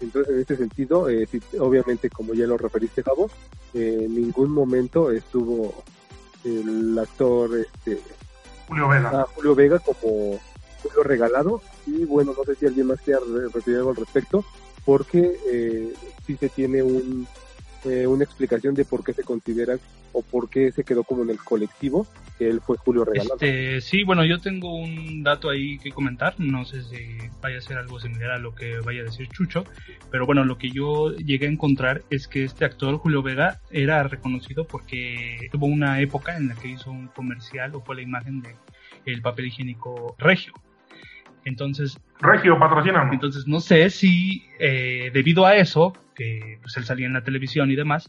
Entonces, 0.00 0.32
en 0.32 0.40
este 0.40 0.56
sentido, 0.56 1.08
eh, 1.08 1.26
sí, 1.28 1.40
obviamente, 1.58 2.08
como 2.08 2.32
ya 2.32 2.46
lo 2.46 2.56
referiste, 2.56 3.02
Javo, 3.02 3.28
eh, 3.74 4.02
en 4.02 4.14
ningún 4.14 4.52
momento 4.52 5.10
estuvo 5.10 5.74
el 6.44 6.96
actor 6.96 7.58
este, 7.58 7.98
Julio 8.68 8.88
Vega. 8.88 9.10
Ah, 9.12 9.26
Julio 9.34 9.56
Vega 9.56 9.80
como 9.80 10.38
Julio 10.80 11.02
Regalado. 11.02 11.60
Y 11.88 12.04
bueno, 12.04 12.34
no 12.38 12.44
sé 12.44 12.54
si 12.54 12.66
alguien 12.66 12.86
más 12.86 13.00
quiera 13.00 13.18
repetir 13.20 13.74
algo 13.74 13.90
al 13.90 13.96
respecto, 13.96 14.44
porque 14.84 15.40
eh, 15.50 15.92
sí 16.24 16.36
se 16.36 16.48
tiene 16.48 16.84
un, 16.84 17.26
eh, 17.84 18.06
una 18.06 18.22
explicación 18.22 18.76
de 18.76 18.84
por 18.84 19.02
qué 19.02 19.12
se 19.12 19.24
considera 19.24 19.76
o 20.16 20.22
por 20.22 20.48
qué 20.48 20.72
se 20.72 20.82
quedó 20.82 21.04
como 21.04 21.22
en 21.22 21.30
el 21.30 21.38
colectivo 21.38 22.06
que 22.38 22.48
él 22.48 22.60
fue 22.60 22.76
Julio 22.78 23.04
Regalado. 23.04 23.34
Este, 23.34 23.80
sí, 23.80 24.02
bueno, 24.02 24.24
yo 24.24 24.38
tengo 24.38 24.74
un 24.74 25.22
dato 25.22 25.50
ahí 25.50 25.78
que 25.78 25.90
comentar, 25.90 26.34
no 26.38 26.64
sé 26.64 26.82
si 26.82 27.18
vaya 27.40 27.58
a 27.58 27.60
ser 27.60 27.78
algo 27.78 28.00
similar 28.00 28.30
a 28.32 28.38
lo 28.38 28.54
que 28.54 28.80
vaya 28.80 29.02
a 29.02 29.04
decir 29.04 29.28
Chucho, 29.28 29.64
pero 30.10 30.26
bueno, 30.26 30.44
lo 30.44 30.58
que 30.58 30.70
yo 30.70 31.14
llegué 31.16 31.46
a 31.46 31.50
encontrar 31.50 32.02
es 32.10 32.28
que 32.28 32.44
este 32.44 32.64
actor 32.64 32.96
Julio 32.96 33.22
Vega 33.22 33.60
era 33.70 34.02
reconocido 34.02 34.66
porque 34.66 35.48
tuvo 35.52 35.66
una 35.66 36.00
época 36.00 36.36
en 36.36 36.48
la 36.48 36.54
que 36.54 36.68
hizo 36.68 36.90
un 36.90 37.08
comercial 37.08 37.74
o 37.74 37.80
fue 37.80 37.96
la 37.96 38.02
imagen 38.02 38.40
de 38.42 38.54
el 39.04 39.22
papel 39.22 39.46
higiénico 39.46 40.16
regio. 40.18 40.52
Entonces, 41.44 42.00
Regio, 42.20 42.58
patrocina. 42.58 43.08
Entonces, 43.12 43.46
no 43.46 43.60
sé 43.60 43.90
si 43.90 44.44
eh, 44.58 45.10
debido 45.12 45.46
a 45.46 45.54
eso, 45.56 45.92
que 46.14 46.58
pues 46.62 46.76
él 46.76 46.84
salía 46.84 47.06
en 47.06 47.12
la 47.12 47.22
televisión 47.22 47.70
y 47.70 47.76
demás, 47.76 48.08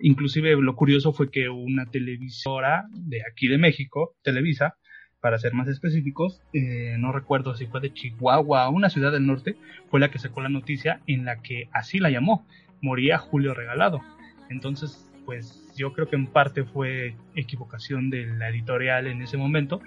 inclusive 0.00 0.56
lo 0.60 0.76
curioso 0.76 1.12
fue 1.12 1.30
que 1.30 1.48
una 1.48 1.86
televisora 1.86 2.86
de 2.92 3.22
aquí 3.22 3.48
de 3.48 3.58
México, 3.58 4.14
Televisa, 4.22 4.76
para 5.20 5.38
ser 5.38 5.52
más 5.52 5.68
específicos, 5.68 6.40
eh, 6.52 6.96
no 6.98 7.12
recuerdo 7.12 7.54
si 7.54 7.66
fue 7.66 7.80
de 7.80 7.92
Chihuahua 7.92 8.68
o 8.68 8.72
una 8.72 8.90
ciudad 8.90 9.12
del 9.12 9.26
norte, 9.26 9.56
fue 9.90 10.00
la 10.00 10.10
que 10.10 10.18
sacó 10.18 10.40
la 10.40 10.48
noticia 10.48 11.00
en 11.06 11.24
la 11.24 11.42
que 11.42 11.68
así 11.72 11.98
la 11.98 12.10
llamó, 12.10 12.46
moría 12.80 13.18
Julio 13.18 13.54
Regalado. 13.54 14.00
Entonces, 14.48 15.06
pues 15.26 15.72
yo 15.76 15.92
creo 15.92 16.08
que 16.08 16.16
en 16.16 16.26
parte 16.26 16.64
fue 16.64 17.14
equivocación 17.34 18.10
de 18.10 18.26
la 18.26 18.48
editorial 18.48 19.06
en 19.06 19.22
ese 19.22 19.36
momento, 19.36 19.80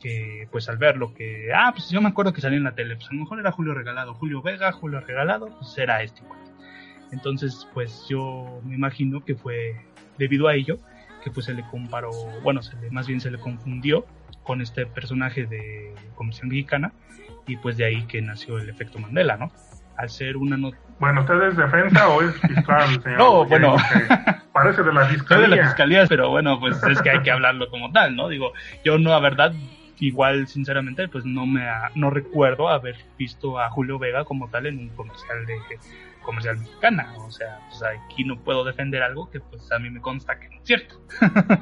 que 0.00 0.46
pues 0.52 0.68
al 0.68 0.78
verlo 0.78 1.14
que, 1.14 1.48
ah, 1.54 1.72
pues 1.74 1.90
yo 1.90 2.00
me 2.00 2.08
acuerdo 2.08 2.32
que 2.32 2.40
salió 2.40 2.58
en 2.58 2.64
la 2.64 2.74
tele, 2.74 2.96
pues 2.96 3.08
a 3.10 3.14
lo 3.14 3.20
mejor 3.20 3.40
era 3.40 3.52
Julio 3.52 3.74
Regalado, 3.74 4.14
Julio 4.14 4.42
Vega, 4.42 4.70
Julio 4.72 5.00
Regalado, 5.00 5.48
pues 5.58 5.76
era 5.78 6.02
este. 6.02 6.22
Entonces, 7.12 7.66
pues 7.72 8.06
yo 8.08 8.60
me 8.64 8.74
imagino 8.74 9.24
que 9.24 9.34
fue 9.34 9.76
debido 10.18 10.48
a 10.48 10.54
ello 10.54 10.78
que 11.22 11.30
pues 11.30 11.46
se 11.46 11.54
le 11.54 11.62
comparó, 11.64 12.10
bueno, 12.42 12.62
se 12.62 12.76
le, 12.76 12.90
más 12.90 13.06
bien 13.06 13.20
se 13.20 13.30
le 13.30 13.38
confundió 13.38 14.06
con 14.44 14.60
este 14.60 14.86
personaje 14.86 15.46
de 15.46 15.92
Comisión 16.14 16.48
Mexicana 16.48 16.92
y 17.46 17.56
pues 17.56 17.76
de 17.76 17.84
ahí 17.84 18.02
que 18.04 18.22
nació 18.22 18.58
el 18.58 18.68
efecto 18.68 18.98
Mandela, 18.98 19.36
¿no? 19.36 19.50
Al 19.96 20.08
ser 20.08 20.36
una 20.36 20.56
nota... 20.56 20.78
Bueno, 21.00 21.22
¿usted 21.22 21.42
es 21.48 21.56
defensa 21.56 22.08
o 22.08 22.22
es 22.22 22.40
fiscal, 22.40 22.88
señor? 23.02 23.18
No, 23.18 23.44
bueno... 23.44 23.76
Parece 24.52 24.82
de 24.82 24.92
la 24.92 25.04
fiscalía. 25.06 25.48
de 25.48 25.56
la 25.56 25.64
fiscalía, 25.66 26.06
pero 26.08 26.30
bueno, 26.30 26.58
pues 26.58 26.82
es 26.84 27.02
que 27.02 27.10
hay 27.10 27.20
que 27.20 27.30
hablarlo 27.30 27.68
como 27.68 27.92
tal, 27.92 28.16
¿no? 28.16 28.28
Digo, 28.28 28.52
yo 28.84 28.98
no, 28.98 29.10
la 29.10 29.20
verdad, 29.20 29.52
igual 30.00 30.46
sinceramente 30.46 31.08
pues 31.08 31.24
no 31.24 31.46
me 31.46 31.66
no 31.94 32.10
recuerdo 32.10 32.68
haber 32.68 32.96
visto 33.18 33.58
a 33.58 33.70
Julio 33.70 33.98
Vega 33.98 34.24
como 34.24 34.48
tal 34.48 34.66
en 34.66 34.78
un 34.78 34.88
comercial 34.90 35.46
de 35.46 35.58
comercial 36.22 36.58
mexicana 36.58 37.14
o 37.18 37.30
sea 37.30 37.60
pues 37.68 37.82
aquí 37.82 38.24
no 38.24 38.38
puedo 38.38 38.64
defender 38.64 39.02
algo 39.02 39.30
que 39.30 39.40
pues 39.40 39.70
a 39.72 39.78
mí 39.78 39.90
me 39.90 40.00
consta 40.00 40.38
que 40.38 40.48
no 40.48 40.56
es 40.56 40.64
cierto 40.64 41.00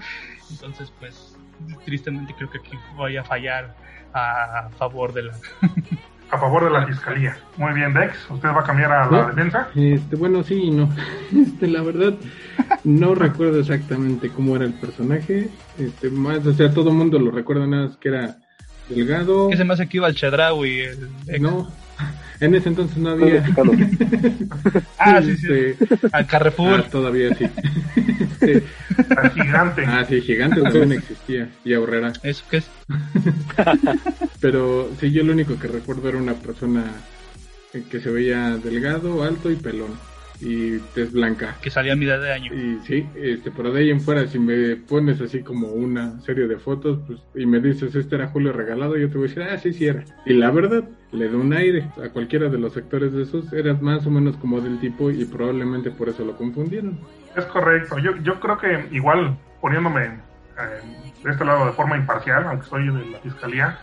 entonces 0.50 0.92
pues 0.98 1.36
tristemente 1.84 2.34
creo 2.34 2.50
que 2.50 2.58
aquí 2.58 2.76
voy 2.96 3.16
a 3.16 3.24
fallar 3.24 3.74
a 4.12 4.68
favor 4.78 5.12
de 5.12 5.24
la 5.24 5.34
a 6.30 6.38
favor 6.38 6.64
de 6.64 6.70
la 6.70 6.86
fiscalía. 6.86 7.36
Muy 7.56 7.72
bien, 7.74 7.94
Dex, 7.94 8.30
¿usted 8.30 8.48
va 8.48 8.60
a 8.60 8.64
cambiar 8.64 8.92
a 8.92 9.10
la 9.10 9.26
defensa? 9.26 9.68
Este, 9.74 10.16
bueno, 10.16 10.42
sí 10.42 10.54
y 10.54 10.70
no. 10.70 10.88
Este, 11.32 11.66
la 11.68 11.82
verdad, 11.82 12.14
no 12.84 13.14
recuerdo 13.14 13.60
exactamente 13.60 14.28
cómo 14.30 14.56
era 14.56 14.64
el 14.64 14.74
personaje. 14.74 15.48
Este, 15.78 16.10
más, 16.10 16.46
o 16.46 16.52
sea, 16.52 16.72
todo 16.72 16.90
el 16.90 16.96
mundo 16.96 17.18
lo 17.18 17.30
recuerda 17.30 17.66
nada 17.66 17.88
más 17.88 17.96
que 17.96 18.08
era 18.08 18.36
delgado. 18.88 19.48
Que 19.48 19.56
se 19.56 19.64
me 19.64 19.74
hace 19.74 19.88
que 19.88 19.96
iba 19.98 20.06
al 20.06 20.14
Chedraui. 20.14 20.80
El... 20.80 21.42
No, 21.42 21.72
en 22.40 22.54
ese 22.54 22.68
entonces 22.68 22.96
no 22.98 23.10
había. 23.10 23.44
ah, 24.98 25.22
sí, 25.22 25.36
sí. 25.36 25.46
Este, 25.50 25.86
Al 26.12 26.26
Carrefour. 26.26 26.80
Ah, 26.80 26.90
todavía 26.90 27.34
sí. 27.34 27.46
Al 29.16 29.30
gigante. 29.30 29.84
Ah, 29.86 30.04
sí, 30.08 30.20
gigante 30.20 30.60
también 30.60 30.92
existía. 30.92 31.48
Y 31.64 31.74
ahorrera. 31.74 32.12
¿Eso 32.22 32.44
qué 32.50 32.58
es? 32.58 32.66
Pero 34.40 34.90
sí, 35.00 35.10
yo 35.10 35.24
lo 35.24 35.32
único 35.32 35.58
que 35.58 35.68
recuerdo 35.68 36.08
era 36.08 36.18
una 36.18 36.34
persona 36.34 36.84
que 37.90 38.00
se 38.00 38.10
veía 38.10 38.56
delgado, 38.56 39.22
alto 39.22 39.50
y 39.50 39.56
pelón 39.56 40.13
y 40.40 40.78
tez 40.94 41.12
blanca. 41.12 41.56
Que 41.62 41.70
salía 41.70 41.92
a 41.92 41.96
mitad 41.96 42.20
de 42.20 42.32
año. 42.32 42.52
Y 42.52 42.80
sí, 42.84 43.08
este, 43.14 43.50
pero 43.50 43.72
de 43.72 43.80
ahí 43.80 43.90
en 43.90 44.00
fuera, 44.00 44.26
si 44.26 44.38
me 44.38 44.76
pones 44.76 45.20
así 45.20 45.42
como 45.42 45.68
una 45.68 46.20
serie 46.20 46.46
de 46.46 46.58
fotos, 46.58 47.00
pues, 47.06 47.20
y 47.34 47.46
me 47.46 47.60
dices, 47.60 47.94
este 47.94 48.16
era 48.16 48.28
Julio 48.28 48.52
Regalado, 48.52 48.96
yo 48.96 49.08
te 49.08 49.18
voy 49.18 49.26
a 49.26 49.28
decir, 49.28 49.42
ah, 49.42 49.58
sí, 49.58 49.72
sí 49.72 49.86
era. 49.86 50.04
Y 50.26 50.34
la 50.34 50.50
verdad, 50.50 50.84
le 51.12 51.28
da 51.28 51.36
un 51.36 51.52
aire 51.52 51.88
a 52.04 52.08
cualquiera 52.08 52.48
de 52.48 52.58
los 52.58 52.72
sectores 52.72 53.12
de 53.12 53.22
esos, 53.22 53.52
era 53.52 53.74
más 53.74 54.06
o 54.06 54.10
menos 54.10 54.36
como 54.36 54.60
del 54.60 54.80
tipo 54.80 55.10
y 55.10 55.24
probablemente 55.24 55.90
por 55.90 56.08
eso 56.08 56.24
lo 56.24 56.36
confundieron. 56.36 56.98
Es 57.36 57.44
correcto, 57.46 57.98
yo, 57.98 58.16
yo 58.22 58.38
creo 58.40 58.58
que 58.58 58.88
igual 58.92 59.36
poniéndome 59.60 60.04
eh, 60.04 60.80
de 61.22 61.30
este 61.30 61.44
lado 61.44 61.66
de 61.66 61.72
forma 61.72 61.96
imparcial, 61.96 62.44
aunque 62.46 62.66
soy 62.66 62.86
de 62.86 63.06
la 63.06 63.18
fiscalía, 63.18 63.78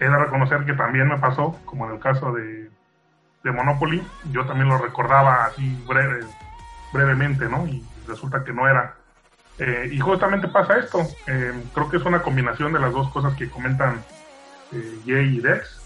he 0.00 0.04
de 0.04 0.18
reconocer 0.18 0.64
que 0.64 0.72
también 0.74 1.08
me 1.08 1.18
pasó, 1.18 1.58
como 1.64 1.86
en 1.86 1.94
el 1.94 2.00
caso 2.00 2.32
de 2.32 2.63
de 3.44 3.52
Monopoly, 3.52 4.02
yo 4.32 4.44
también 4.46 4.68
lo 4.70 4.78
recordaba 4.78 5.44
así 5.44 5.78
breve, 5.86 6.24
brevemente, 6.92 7.46
¿no? 7.46 7.66
Y 7.66 7.84
resulta 8.08 8.42
que 8.42 8.52
no 8.52 8.66
era. 8.66 8.96
Eh, 9.58 9.90
y 9.92 10.00
justamente 10.00 10.48
pasa 10.48 10.78
esto, 10.78 11.06
eh, 11.28 11.52
creo 11.72 11.88
que 11.88 11.98
es 11.98 12.04
una 12.04 12.22
combinación 12.22 12.72
de 12.72 12.80
las 12.80 12.92
dos 12.92 13.10
cosas 13.10 13.34
que 13.34 13.48
comentan 13.48 14.02
eh, 14.72 14.98
Jay 15.06 15.36
y 15.36 15.40
Dex. 15.40 15.80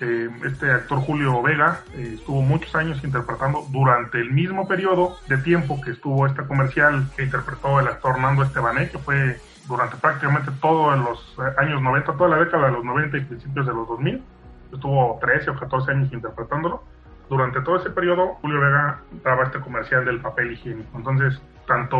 este 0.00 0.70
actor 0.70 0.98
Julio 1.00 1.42
Vega 1.42 1.82
estuvo 1.94 2.40
muchos 2.40 2.74
años 2.74 3.04
interpretando 3.04 3.66
durante 3.70 4.18
el 4.18 4.30
mismo 4.30 4.66
periodo 4.66 5.18
de 5.28 5.36
tiempo 5.38 5.78
que 5.82 5.90
estuvo 5.90 6.26
este 6.26 6.42
comercial 6.46 7.06
que 7.14 7.24
interpretó 7.24 7.78
el 7.80 7.86
actor 7.86 8.18
Nando 8.18 8.42
Estebané, 8.42 8.88
que 8.88 8.98
fue 8.98 9.38
durante 9.68 9.96
prácticamente 9.96 10.50
todos 10.60 10.98
los 10.98 11.36
años 11.58 11.80
90, 11.82 12.14
toda 12.14 12.30
la 12.30 12.44
década 12.44 12.66
de 12.66 12.72
los 12.72 12.84
90 12.84 13.16
y 13.18 13.20
principios 13.20 13.66
de 13.66 13.74
los 13.74 13.88
2000 13.88 14.24
estuvo 14.72 15.18
13 15.20 15.50
o 15.50 15.58
14 15.58 15.90
años 15.90 16.12
interpretándolo. 16.12 16.82
Durante 17.28 17.60
todo 17.60 17.76
ese 17.76 17.90
periodo, 17.90 18.34
Julio 18.40 18.60
Vega 18.60 19.02
daba 19.22 19.44
este 19.44 19.60
comercial 19.60 20.04
del 20.04 20.20
papel 20.20 20.52
higiénico. 20.52 20.98
Entonces, 20.98 21.40
tanto 21.66 21.98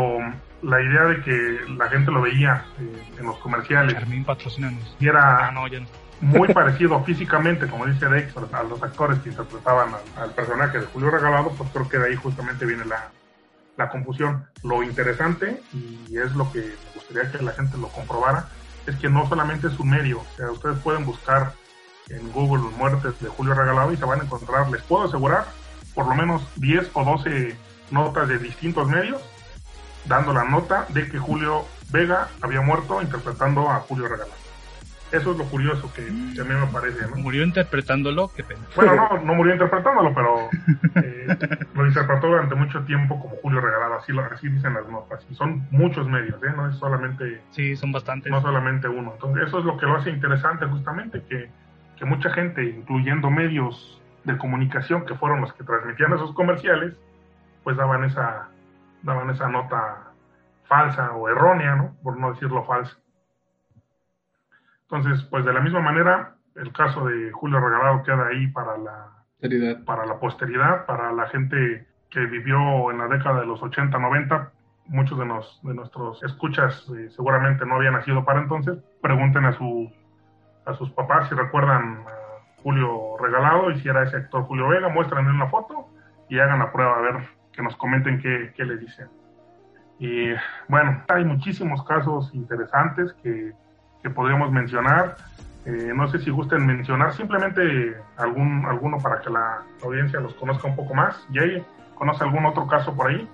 la 0.61 0.81
idea 0.81 1.05
de 1.05 1.21
que 1.21 1.59
la 1.77 1.87
gente 1.87 2.11
lo 2.11 2.21
veía 2.21 2.65
eh, 2.79 3.03
en 3.17 3.25
los 3.25 3.37
comerciales 3.37 3.95
y 4.99 5.07
era 5.07 5.47
ah, 5.47 5.69
muy 6.19 6.47
parecido 6.53 7.01
físicamente, 7.03 7.67
como 7.67 7.85
dice 7.85 8.07
Dex, 8.07 8.35
a 8.35 8.63
los 8.63 8.83
actores 8.83 9.19
que 9.19 9.29
interpretaban 9.29 9.89
al, 10.17 10.31
personaje 10.31 10.79
de 10.79 10.85
Julio 10.87 11.09
Regalado, 11.09 11.51
pues 11.57 11.69
creo 11.71 11.87
que 11.87 11.97
de 11.97 12.09
ahí 12.09 12.15
justamente 12.15 12.65
viene 12.65 12.83
la, 12.85 13.09
la 13.77 13.89
confusión. 13.89 14.45
Lo 14.63 14.83
interesante, 14.83 15.61
y 15.73 16.17
es 16.17 16.35
lo 16.35 16.51
que 16.51 16.59
me 16.59 16.93
gustaría 16.95 17.31
que 17.31 17.41
la 17.41 17.53
gente 17.53 17.77
lo 17.77 17.87
comprobara, 17.87 18.47
es 18.85 18.95
que 18.97 19.09
no 19.09 19.27
solamente 19.27 19.67
es 19.67 19.79
un 19.79 19.89
medio, 19.89 20.19
o 20.19 20.35
sea, 20.35 20.51
ustedes 20.51 20.77
pueden 20.79 21.05
buscar 21.05 21.53
en 22.11 22.31
Google 22.31 22.63
muertes 22.77 23.19
de 23.19 23.29
Julio 23.29 23.53
Regalado 23.53 23.91
y 23.91 23.97
se 23.97 24.05
van 24.05 24.21
a 24.21 24.23
encontrar, 24.23 24.69
les 24.69 24.81
puedo 24.83 25.05
asegurar, 25.05 25.45
por 25.93 26.07
lo 26.07 26.15
menos 26.15 26.47
10 26.57 26.91
o 26.93 27.03
12 27.03 27.55
notas 27.91 28.27
de 28.27 28.37
distintos 28.39 28.87
medios 28.87 29.21
dando 30.05 30.33
la 30.33 30.43
nota 30.43 30.85
de 30.89 31.07
que 31.07 31.19
Julio 31.19 31.65
Vega 31.91 32.29
había 32.41 32.61
muerto 32.61 33.01
interpretando 33.01 33.69
a 33.69 33.81
Julio 33.81 34.07
Regalado. 34.07 34.41
Eso 35.11 35.31
es 35.33 35.37
lo 35.37 35.43
curioso 35.45 35.91
que, 35.93 36.03
a 36.03 36.43
mí 36.43 36.55
me 36.55 36.67
parece. 36.67 37.05
¿no? 37.05 37.17
¿Murió 37.17 37.43
interpretándolo? 37.43 38.31
Qué 38.33 38.45
pena. 38.45 38.61
Bueno, 38.77 38.95
no, 38.95 39.19
no 39.25 39.33
murió 39.33 39.53
interpretándolo, 39.53 40.13
pero 40.15 40.49
eh, 41.03 41.37
lo 41.73 41.85
interpretó 41.85 42.27
durante 42.27 42.55
mucho 42.55 42.81
tiempo 42.85 43.19
como 43.19 43.35
Julio 43.41 43.59
Regalado, 43.59 43.95
así, 43.95 44.13
lo, 44.13 44.23
así 44.23 44.47
dicen 44.47 44.73
las 44.73 44.87
notas. 44.87 45.25
Y 45.29 45.35
son 45.35 45.67
muchos 45.69 46.07
medios, 46.07 46.41
¿eh? 46.43 46.53
no 46.55 46.69
es 46.69 46.77
solamente... 46.77 47.41
Sí, 47.49 47.75
son 47.75 47.91
bastantes. 47.91 48.31
No 48.31 48.41
solamente 48.41 48.87
uno. 48.87 49.11
Entonces, 49.13 49.47
eso 49.47 49.59
es 49.59 49.65
lo 49.65 49.77
que 49.77 49.85
lo 49.85 49.97
hace 49.97 50.11
interesante 50.11 50.65
justamente, 50.67 51.21
que 51.27 51.49
que 52.01 52.05
mucha 52.07 52.31
gente, 52.31 52.63
incluyendo 52.63 53.29
medios 53.29 54.01
de 54.23 54.35
comunicación 54.39 55.05
que 55.05 55.13
fueron 55.13 55.41
los 55.41 55.53
que 55.53 55.63
transmitían 55.63 56.11
esos 56.13 56.33
comerciales, 56.33 56.95
pues 57.63 57.77
daban 57.77 58.03
esa, 58.05 58.49
daban 59.03 59.29
esa 59.29 59.47
nota 59.49 60.11
falsa 60.63 61.11
o 61.11 61.29
errónea, 61.29 61.75
¿no? 61.75 61.95
Por 62.01 62.17
no 62.17 62.33
decirlo 62.33 62.65
falsa. 62.65 62.97
Entonces, 64.89 65.21
pues 65.29 65.45
de 65.45 65.53
la 65.53 65.59
misma 65.59 65.79
manera, 65.79 66.37
el 66.55 66.73
caso 66.73 67.05
de 67.05 67.31
Julio 67.33 67.59
Regalado 67.59 68.01
queda 68.01 68.29
ahí 68.29 68.47
para 68.47 68.79
la, 68.79 69.83
para 69.85 70.07
la 70.07 70.19
posteridad, 70.19 70.87
para 70.87 71.11
la 71.11 71.27
gente 71.27 71.87
que 72.09 72.21
vivió 72.21 72.89
en 72.89 72.97
la 72.97 73.09
década 73.09 73.41
de 73.41 73.45
los 73.45 73.61
80, 73.61 73.95
90, 73.95 74.51
muchos 74.87 75.19
de, 75.19 75.25
nos, 75.27 75.61
de 75.61 75.75
nuestros 75.75 76.23
escuchas 76.23 76.83
eh, 76.97 77.11
seguramente 77.11 77.63
no 77.63 77.75
habían 77.75 77.93
nacido 77.93 78.25
para 78.25 78.41
entonces, 78.41 78.79
pregunten 79.03 79.45
a 79.45 79.53
su 79.53 79.91
a 80.65 80.73
sus 80.75 80.91
papás 80.91 81.29
si 81.29 81.35
recuerdan 81.35 82.03
a 82.07 82.61
Julio 82.61 83.17
Regalado 83.19 83.71
y 83.71 83.79
si 83.79 83.89
era 83.89 84.03
ese 84.03 84.17
actor 84.17 84.43
Julio 84.43 84.67
Vega, 84.67 84.89
muestran 84.89 85.25
en 85.25 85.35
una 85.35 85.47
foto 85.47 85.87
y 86.29 86.39
hagan 86.39 86.59
la 86.59 86.71
prueba 86.71 86.97
a 86.97 87.01
ver 87.01 87.15
que 87.51 87.61
nos 87.61 87.75
comenten 87.75 88.21
qué, 88.21 88.53
qué 88.55 88.65
les 88.65 88.79
dicen. 88.79 89.07
Y 89.99 90.29
bueno, 90.67 91.03
hay 91.09 91.23
muchísimos 91.23 91.83
casos 91.83 92.33
interesantes 92.33 93.13
que, 93.21 93.51
que 94.01 94.09
podríamos 94.09 94.51
mencionar. 94.51 95.15
Eh, 95.65 95.91
no 95.95 96.07
sé 96.07 96.19
si 96.19 96.31
gusten 96.31 96.65
mencionar 96.65 97.13
simplemente 97.13 97.61
algún, 98.17 98.65
alguno 98.65 98.97
para 98.97 99.21
que 99.21 99.29
la 99.29 99.61
audiencia 99.83 100.19
los 100.19 100.33
conozca 100.35 100.67
un 100.67 100.75
poco 100.75 100.95
más. 100.95 101.15
Jay, 101.31 101.63
¿conoce 101.93 102.23
algún 102.23 102.45
otro 102.45 102.67
caso 102.67 102.95
por 102.95 103.11
ahí? 103.11 103.27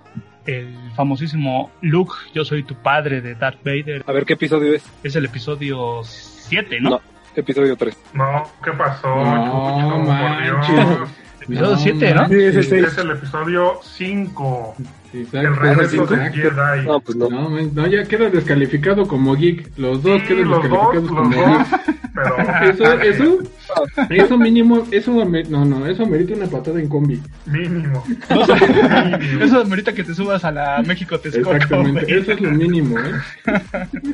El 0.44 0.76
famosísimo 0.94 1.70
Luke, 1.80 2.12
yo 2.34 2.44
soy 2.44 2.62
tu 2.62 2.74
padre 2.74 3.20
de 3.20 3.34
Darth 3.34 3.62
Vader. 3.64 4.04
A 4.06 4.12
ver 4.12 4.24
qué 4.24 4.34
episodio 4.34 4.74
es. 4.74 4.90
Es 5.02 5.16
el 5.16 5.24
episodio 5.24 6.02
7, 6.02 6.80
¿no? 6.80 6.90
No, 6.90 7.00
episodio 7.36 7.76
3. 7.76 7.96
No, 8.14 8.44
¿qué 8.64 8.72
pasó? 8.72 9.08
No, 9.16 10.04
Chucho, 10.66 11.06
Episodio 11.40 11.76
7, 11.76 12.14
¿no? 12.14 12.28
Sí, 12.28 12.34
ese 12.42 12.60
es 12.60 12.72
Es 12.72 12.98
el 12.98 13.10
episodio 13.12 13.80
5. 13.82 14.74
Exacto, 15.14 15.38
El 15.38 15.56
regreso 15.56 16.02
exacto. 16.02 16.14
de 16.16 16.30
Jedi. 16.30 16.86
No, 16.86 17.00
pues 17.00 17.16
no. 17.16 17.28
No, 17.30 17.48
no, 17.50 17.86
ya 17.86 18.04
queda 18.04 18.28
descalificado 18.28 19.08
como 19.08 19.34
geek. 19.34 19.70
Los 19.78 20.02
dos 20.02 20.20
Sí, 20.22 20.26
quedan 20.28 20.50
los 20.50 20.68
dos, 20.68 20.92
descalificados 20.92 21.10
los 21.10 21.10
como 21.10 21.30
dos. 21.30 21.68
geek. 21.68 22.12
Pero 22.14 22.36
Eso, 22.70 22.92
eso, 23.00 23.38
Eso 24.10 24.38
mínimo, 24.38 24.86
eso 24.90 25.12
no, 25.12 25.64
no, 25.64 25.86
eso 25.86 26.02
amerita 26.04 26.34
una 26.34 26.46
patada 26.46 26.80
en 26.80 26.88
combi. 26.88 27.20
Mínimo. 27.46 28.04
No 28.30 28.42
eso 29.44 29.58
ahorita 29.58 29.92
que 29.92 30.04
te 30.04 30.14
subas 30.14 30.44
a 30.44 30.50
la 30.52 30.82
México 30.86 31.18
Texcoco, 31.18 31.54
Exactamente, 31.54 32.04
güey. 32.04 32.18
eso 32.20 32.32
es 32.32 32.40
lo 32.40 32.50
mínimo, 32.50 32.98
¿eh? 32.98 33.12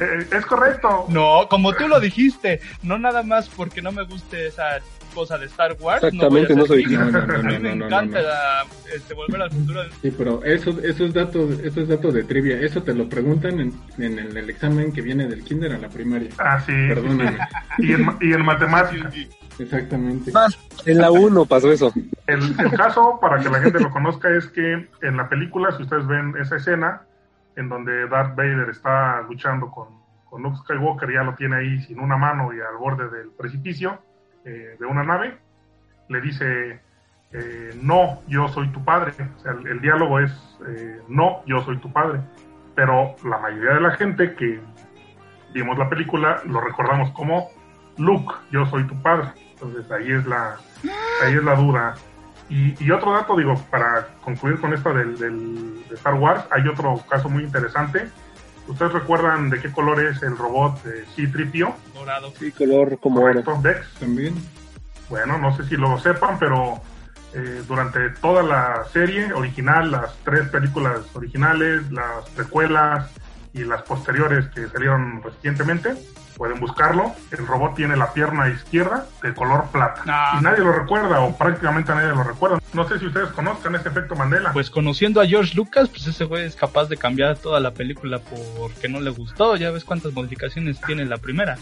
Eh, 0.00 0.26
es 0.36 0.46
correcto. 0.46 1.06
No, 1.08 1.46
como 1.48 1.72
tú 1.74 1.88
lo 1.88 2.00
dijiste, 2.00 2.60
no 2.82 2.98
nada 2.98 3.22
más 3.22 3.48
porque 3.48 3.82
no 3.82 3.92
me 3.92 4.04
guste 4.04 4.46
esa 4.48 4.80
cosa 5.14 5.38
de 5.38 5.46
Star 5.46 5.76
Wars. 5.78 6.02
Exactamente, 6.02 6.54
no, 6.56 6.66
soy 6.66 6.84
No, 6.86 7.04
no, 7.10 7.26
no, 7.26 7.34
A 7.34 7.42
mí 7.42 7.54
no, 7.54 7.60
me 7.60 7.68
no, 7.70 7.74
no, 7.76 7.86
encanta 7.86 8.20
no. 8.20 8.28
la- 8.28 8.66
este, 8.94 9.14
volver 9.14 9.42
al 9.42 9.50
futuro. 9.50 9.80
Sí, 10.02 10.12
pero 10.16 10.44
eso, 10.44 10.76
eso 10.82 11.04
es 11.04 11.14
dato, 11.14 11.48
eso 11.64 11.80
es 11.80 11.88
dato 11.88 12.10
de 12.12 12.24
trivia. 12.24 12.60
Eso 12.60 12.82
te 12.82 12.94
lo 12.94 13.08
preguntan 13.08 13.60
en, 13.60 13.72
en 13.98 14.18
el, 14.18 14.36
el 14.36 14.50
examen 14.50 14.92
que 14.92 15.00
viene 15.02 15.26
del 15.26 15.42
kinder 15.44 15.72
a 15.72 15.78
la 15.78 15.88
primaria. 15.88 16.30
Ah, 16.38 16.60
sí. 16.60 16.72
Perdóname. 16.88 17.38
Y 17.78 17.92
en, 17.92 18.04
ma- 18.04 18.18
y 18.20 18.32
en 18.32 18.44
matemáticas. 18.44 19.14
Exactamente. 19.58 20.32
En 20.86 20.98
la 20.98 21.10
1 21.10 21.44
pasó 21.46 21.70
eso. 21.70 21.92
El, 22.26 22.58
el 22.58 22.70
caso, 22.72 23.18
para 23.20 23.40
que 23.40 23.48
la 23.48 23.60
gente 23.60 23.80
lo 23.80 23.90
conozca, 23.90 24.28
es 24.30 24.46
que 24.48 24.88
en 25.02 25.16
la 25.16 25.28
película, 25.28 25.70
si 25.76 25.82
ustedes 25.82 26.06
ven 26.06 26.34
esa 26.40 26.56
escena, 26.56 27.02
en 27.56 27.68
donde 27.68 28.08
Darth 28.08 28.36
Vader 28.36 28.68
está 28.70 29.22
luchando 29.22 29.70
con, 29.70 29.88
con 30.28 30.42
Luke 30.42 30.58
Skywalker, 30.64 31.12
ya 31.12 31.22
lo 31.22 31.34
tiene 31.34 31.56
ahí 31.56 31.80
sin 31.82 32.00
una 32.00 32.16
mano 32.16 32.52
y 32.52 32.60
al 32.60 32.76
borde 32.78 33.08
del 33.08 33.30
precipicio 33.30 33.98
eh, 34.44 34.76
de 34.78 34.86
una 34.86 35.04
nave, 35.04 35.38
le 36.08 36.20
dice, 36.20 36.80
eh, 37.32 37.78
no, 37.82 38.20
yo 38.28 38.48
soy 38.48 38.68
tu 38.68 38.84
padre. 38.84 39.12
O 39.36 39.40
sea, 39.40 39.52
el, 39.52 39.66
el 39.66 39.80
diálogo 39.80 40.20
es, 40.20 40.32
eh, 40.68 41.00
no, 41.08 41.44
yo 41.46 41.62
soy 41.62 41.78
tu 41.78 41.92
padre. 41.92 42.20
Pero 42.74 43.14
la 43.24 43.38
mayoría 43.38 43.74
de 43.74 43.80
la 43.80 43.92
gente 43.92 44.34
que 44.34 44.60
vimos 45.52 45.78
la 45.78 45.88
película 45.88 46.42
lo 46.46 46.60
recordamos 46.60 47.10
como 47.12 47.48
Luke, 47.96 48.34
yo 48.50 48.66
soy 48.66 48.84
tu 48.86 49.00
padre. 49.00 49.28
Entonces 49.66 49.90
ahí 49.92 50.12
es 50.12 50.26
la, 50.26 50.56
ahí 51.22 51.34
es 51.34 51.42
la 51.44 51.54
duda. 51.54 51.94
Y, 52.48 52.74
y 52.84 52.90
otro 52.90 53.12
dato, 53.12 53.36
digo, 53.36 53.54
para 53.70 54.08
concluir 54.22 54.60
con 54.60 54.74
esto 54.74 54.92
del, 54.92 55.18
del- 55.18 55.84
de 55.88 55.94
Star 55.94 56.14
Wars, 56.14 56.44
hay 56.50 56.66
otro 56.68 57.00
caso 57.08 57.28
muy 57.28 57.42
interesante. 57.44 58.08
¿Ustedes 58.66 58.92
recuerdan 58.92 59.50
de 59.50 59.60
qué 59.60 59.70
color 59.72 60.02
es 60.04 60.22
el 60.22 60.36
robot 60.36 60.82
de 60.84 61.04
C-3PO? 61.16 61.74
Dorado. 61.94 62.32
Sí, 62.38 62.50
color 62.52 62.98
como. 62.98 63.20
Correcto, 63.20 63.58
Dex. 63.62 63.94
También. 64.00 64.34
Bueno, 65.08 65.38
no 65.38 65.54
sé 65.56 65.64
si 65.64 65.76
lo 65.76 65.98
sepan, 65.98 66.38
pero 66.38 66.80
eh, 67.34 67.62
durante 67.68 68.08
toda 68.20 68.42
la 68.42 68.84
serie 68.92 69.32
original, 69.34 69.90
las 69.90 70.16
tres 70.24 70.48
películas 70.48 71.00
originales, 71.14 71.90
las 71.90 72.28
precuelas 72.30 73.10
y 73.54 73.64
las 73.64 73.82
posteriores 73.82 74.46
que 74.48 74.68
salieron 74.68 75.22
recientemente, 75.22 75.94
pueden 76.36 76.60
buscarlo. 76.60 77.14
El 77.30 77.46
robot 77.46 77.74
tiene 77.76 77.96
la 77.96 78.12
pierna 78.12 78.48
izquierda 78.48 79.06
de 79.22 79.32
color 79.32 79.68
plata. 79.70 80.02
Ah. 80.06 80.36
Y 80.38 80.42
nadie 80.42 80.64
lo 80.64 80.72
recuerda, 80.72 81.20
o 81.20 81.36
prácticamente 81.36 81.94
nadie 81.94 82.08
lo 82.08 82.24
recuerda. 82.24 82.58
No 82.72 82.88
sé 82.88 82.98
si 82.98 83.06
ustedes 83.06 83.30
conozcan 83.30 83.74
ese 83.76 83.88
efecto 83.88 84.16
Mandela. 84.16 84.52
Pues 84.52 84.70
conociendo 84.70 85.20
a 85.20 85.26
George 85.26 85.54
Lucas, 85.54 85.88
pues 85.88 86.06
ese 86.06 86.24
güey 86.24 86.44
es 86.44 86.56
capaz 86.56 86.86
de 86.88 86.96
cambiar 86.96 87.38
toda 87.38 87.60
la 87.60 87.72
película 87.72 88.18
porque 88.18 88.88
no 88.88 89.00
le 89.00 89.10
gustó. 89.10 89.56
Ya 89.56 89.70
ves 89.70 89.84
cuántas 89.84 90.12
modificaciones 90.12 90.80
tiene 90.80 91.04
la 91.04 91.18
primera. 91.18 91.56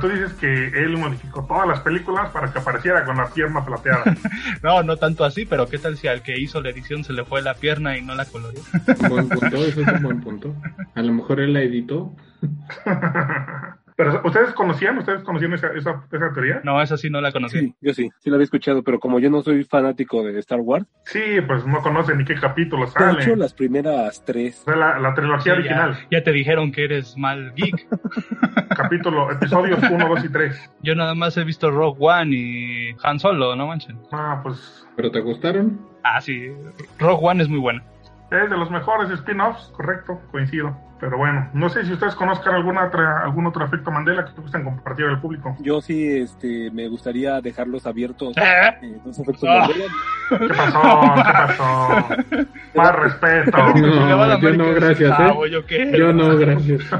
Tú 0.00 0.08
dices 0.08 0.32
que 0.34 0.68
él 0.68 0.96
modificó 0.96 1.44
todas 1.44 1.68
las 1.68 1.80
películas 1.80 2.30
para 2.30 2.52
que 2.52 2.58
apareciera 2.58 3.04
con 3.04 3.16
la 3.16 3.28
pierna 3.28 3.64
plateada. 3.64 4.04
No, 4.62 4.82
no 4.82 4.96
tanto 4.96 5.24
así, 5.24 5.44
pero 5.44 5.68
¿qué 5.68 5.78
tal 5.78 5.96
si 5.96 6.08
al 6.08 6.22
que 6.22 6.38
hizo 6.38 6.60
la 6.60 6.70
edición 6.70 7.04
se 7.04 7.12
le 7.12 7.24
fue 7.24 7.42
la 7.42 7.54
pierna 7.54 7.98
y 7.98 8.02
no 8.02 8.14
la 8.14 8.24
colorió? 8.24 8.60
Un 9.00 9.08
buen 9.08 9.28
punto, 9.28 9.56
eso 9.56 9.80
es 9.80 9.88
un 9.88 10.02
buen 10.02 10.20
punto. 10.20 10.54
A 10.94 11.02
lo 11.02 11.12
mejor 11.12 11.40
él 11.40 11.52
la 11.52 11.60
editó. 11.60 12.14
Pero 13.96 14.20
¿ustedes 14.24 14.52
conocían? 14.54 14.98
¿Ustedes 14.98 15.22
conocían 15.22 15.52
esa, 15.52 15.68
esa, 15.68 16.04
esa 16.10 16.32
teoría? 16.32 16.60
No, 16.64 16.82
esa 16.82 16.96
sí 16.96 17.10
no 17.10 17.20
la 17.20 17.30
conocí. 17.30 17.60
Sí, 17.60 17.74
yo 17.80 17.94
sí, 17.94 18.10
sí 18.18 18.28
lo 18.28 18.34
había 18.36 18.44
escuchado, 18.44 18.82
pero 18.82 18.98
como 18.98 19.20
yo 19.20 19.30
no 19.30 19.40
soy 19.42 19.62
fanático 19.64 20.24
de 20.24 20.36
Star 20.40 20.58
Wars, 20.60 20.84
Sí, 21.04 21.20
pues 21.46 21.64
no 21.64 21.80
conocen 21.80 22.18
ni 22.18 22.24
qué 22.24 22.34
capítulo 22.34 22.86
de 22.86 22.90
sale. 22.90 23.22
hecho 23.22 23.36
las 23.36 23.54
primeras 23.54 24.24
tres, 24.24 24.62
O 24.62 24.64
sea, 24.64 24.76
la, 24.76 24.98
la 24.98 25.14
trilogía 25.14 25.54
Sí, 25.54 25.60
original, 25.60 25.94
ya, 26.10 26.18
ya 26.18 26.24
te 26.24 26.32
dijeron 26.32 26.72
que 26.72 26.84
eres 26.84 27.16
mal 27.16 27.52
geek. 27.54 27.86
capítulo, 28.76 29.30
episodios 29.30 29.78
1, 29.88 30.08
2 30.08 30.24
y 30.24 30.28
3. 30.28 30.70
Yo 30.82 30.94
nada 30.96 31.14
más 31.14 31.36
he 31.36 31.44
visto 31.44 31.70
Rogue 31.70 31.98
One 32.00 32.34
y 32.34 32.96
Han 33.02 33.18
Solo, 33.20 33.54
no 33.54 33.66
manchen. 33.68 33.98
Ah, 34.12 34.40
pues 34.42 34.86
¿Pero 34.96 35.10
te 35.10 35.20
gustaron? 35.20 35.80
Ah, 36.02 36.20
sí, 36.20 36.50
Rogue 36.98 37.20
One 37.28 37.42
es 37.42 37.48
muy 37.48 37.58
buena. 37.60 37.82
es 38.30 38.50
de 38.50 38.56
los 38.56 38.70
mejores 38.70 39.10
spin-offs, 39.10 39.68
correcto, 39.76 40.20
coincido. 40.32 40.76
Pero 41.00 41.18
bueno, 41.18 41.50
no 41.52 41.68
sé 41.68 41.84
si 41.84 41.92
ustedes 41.92 42.14
conozcan 42.14 42.54
alguna 42.54 42.86
otra, 42.86 43.24
algún 43.24 43.46
otro 43.46 43.64
efecto 43.64 43.90
Mandela 43.90 44.24
que 44.24 44.40
gusten 44.40 44.64
compartir 44.64 45.04
al 45.06 45.20
público. 45.20 45.54
yo 45.60 45.80
sí 45.82 46.08
este, 46.08 46.70
me 46.70 46.88
gustaría 46.88 47.40
dejarlos 47.42 47.86
abiertos. 47.86 48.34
¿Eh? 48.36 48.42
eh, 48.82 48.98
los 49.04 49.18
efectos 49.18 49.44
Ah. 49.48 49.66
Mandela. 49.68 49.92
¿Qué 50.30 50.54
pasó? 50.54 51.00
¿Qué 51.14 51.32
pasó? 51.32 52.46
Más 52.74 52.94
respeto. 52.96 53.50
No, 53.56 54.38
yo 54.40 54.52
no, 54.54 54.72
gracias, 54.72 55.12
"Ah, 55.18 55.34
¿eh? 55.44 55.50
¿yo 55.50 55.66
qué?" 55.66 55.92
Yo 55.98 56.12
no, 56.12 56.36
gracias. 56.38 56.82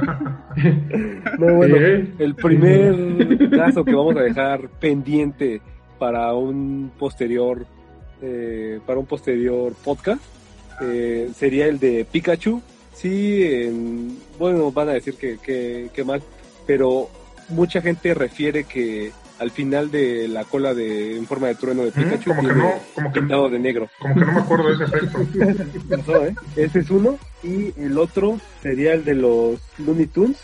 No, 1.39 1.55
bueno, 1.55 1.77
¿eh? 1.77 2.13
el 2.19 2.35
primer 2.35 3.51
caso 3.51 3.85
que 3.85 3.95
vamos 3.95 4.17
a 4.17 4.21
dejar 4.21 4.69
pendiente 4.81 5.61
para 5.99 6.33
un 6.35 6.93
posterior 6.99 7.65
eh, 8.23 8.79
para 8.87 8.99
un 9.01 9.07
posterior 9.07 9.73
podcast 9.85 10.23
eh, 10.81 11.31
sería 11.35 11.67
el 11.67 11.79
de 11.81 12.07
Pikachu. 12.11 12.63
Sí, 12.95 13.43
en- 13.45 14.19
bueno, 14.39 14.71
van 14.73 14.89
a 14.89 14.93
decir 14.93 15.15
que, 15.15 15.39
que, 15.39 15.91
que 15.93 16.05
mal, 16.05 16.23
pero 16.67 17.09
mucha 17.49 17.81
gente 17.83 18.15
refiere 18.15 18.65
que 18.65 19.13
al 19.39 19.51
final 19.51 19.91
de 19.91 20.29
la 20.29 20.45
cola 20.45 20.75
de 20.75 21.17
en 21.17 21.27
forma 21.27 21.49
de 21.49 21.57
trueno 21.57 21.83
de 21.85 21.91
Pikachu 21.91 22.31
como 22.35 22.49
que 22.49 22.55
no, 22.55 22.73
como 22.95 23.13
que, 23.13 23.21
pintado 23.21 23.49
de 23.51 23.59
negro. 23.59 23.89
como 23.99 24.15
que 24.15 24.21
no 24.21 24.33
me 24.33 24.41
acuerdo 24.41 24.69
de 24.69 24.75
ese 24.85 24.85
efecto. 24.97 25.19
Pasó, 25.91 26.25
¿eh? 26.27 26.35
Ese 26.57 26.79
es 26.79 26.91
uno. 26.91 27.19
Y 27.43 27.75
el 27.81 27.99
otro 27.99 28.39
sería 28.63 28.95
el 28.95 29.05
de 29.05 29.15
los 29.17 29.59
Looney 29.79 30.07
Tunes. 30.07 30.39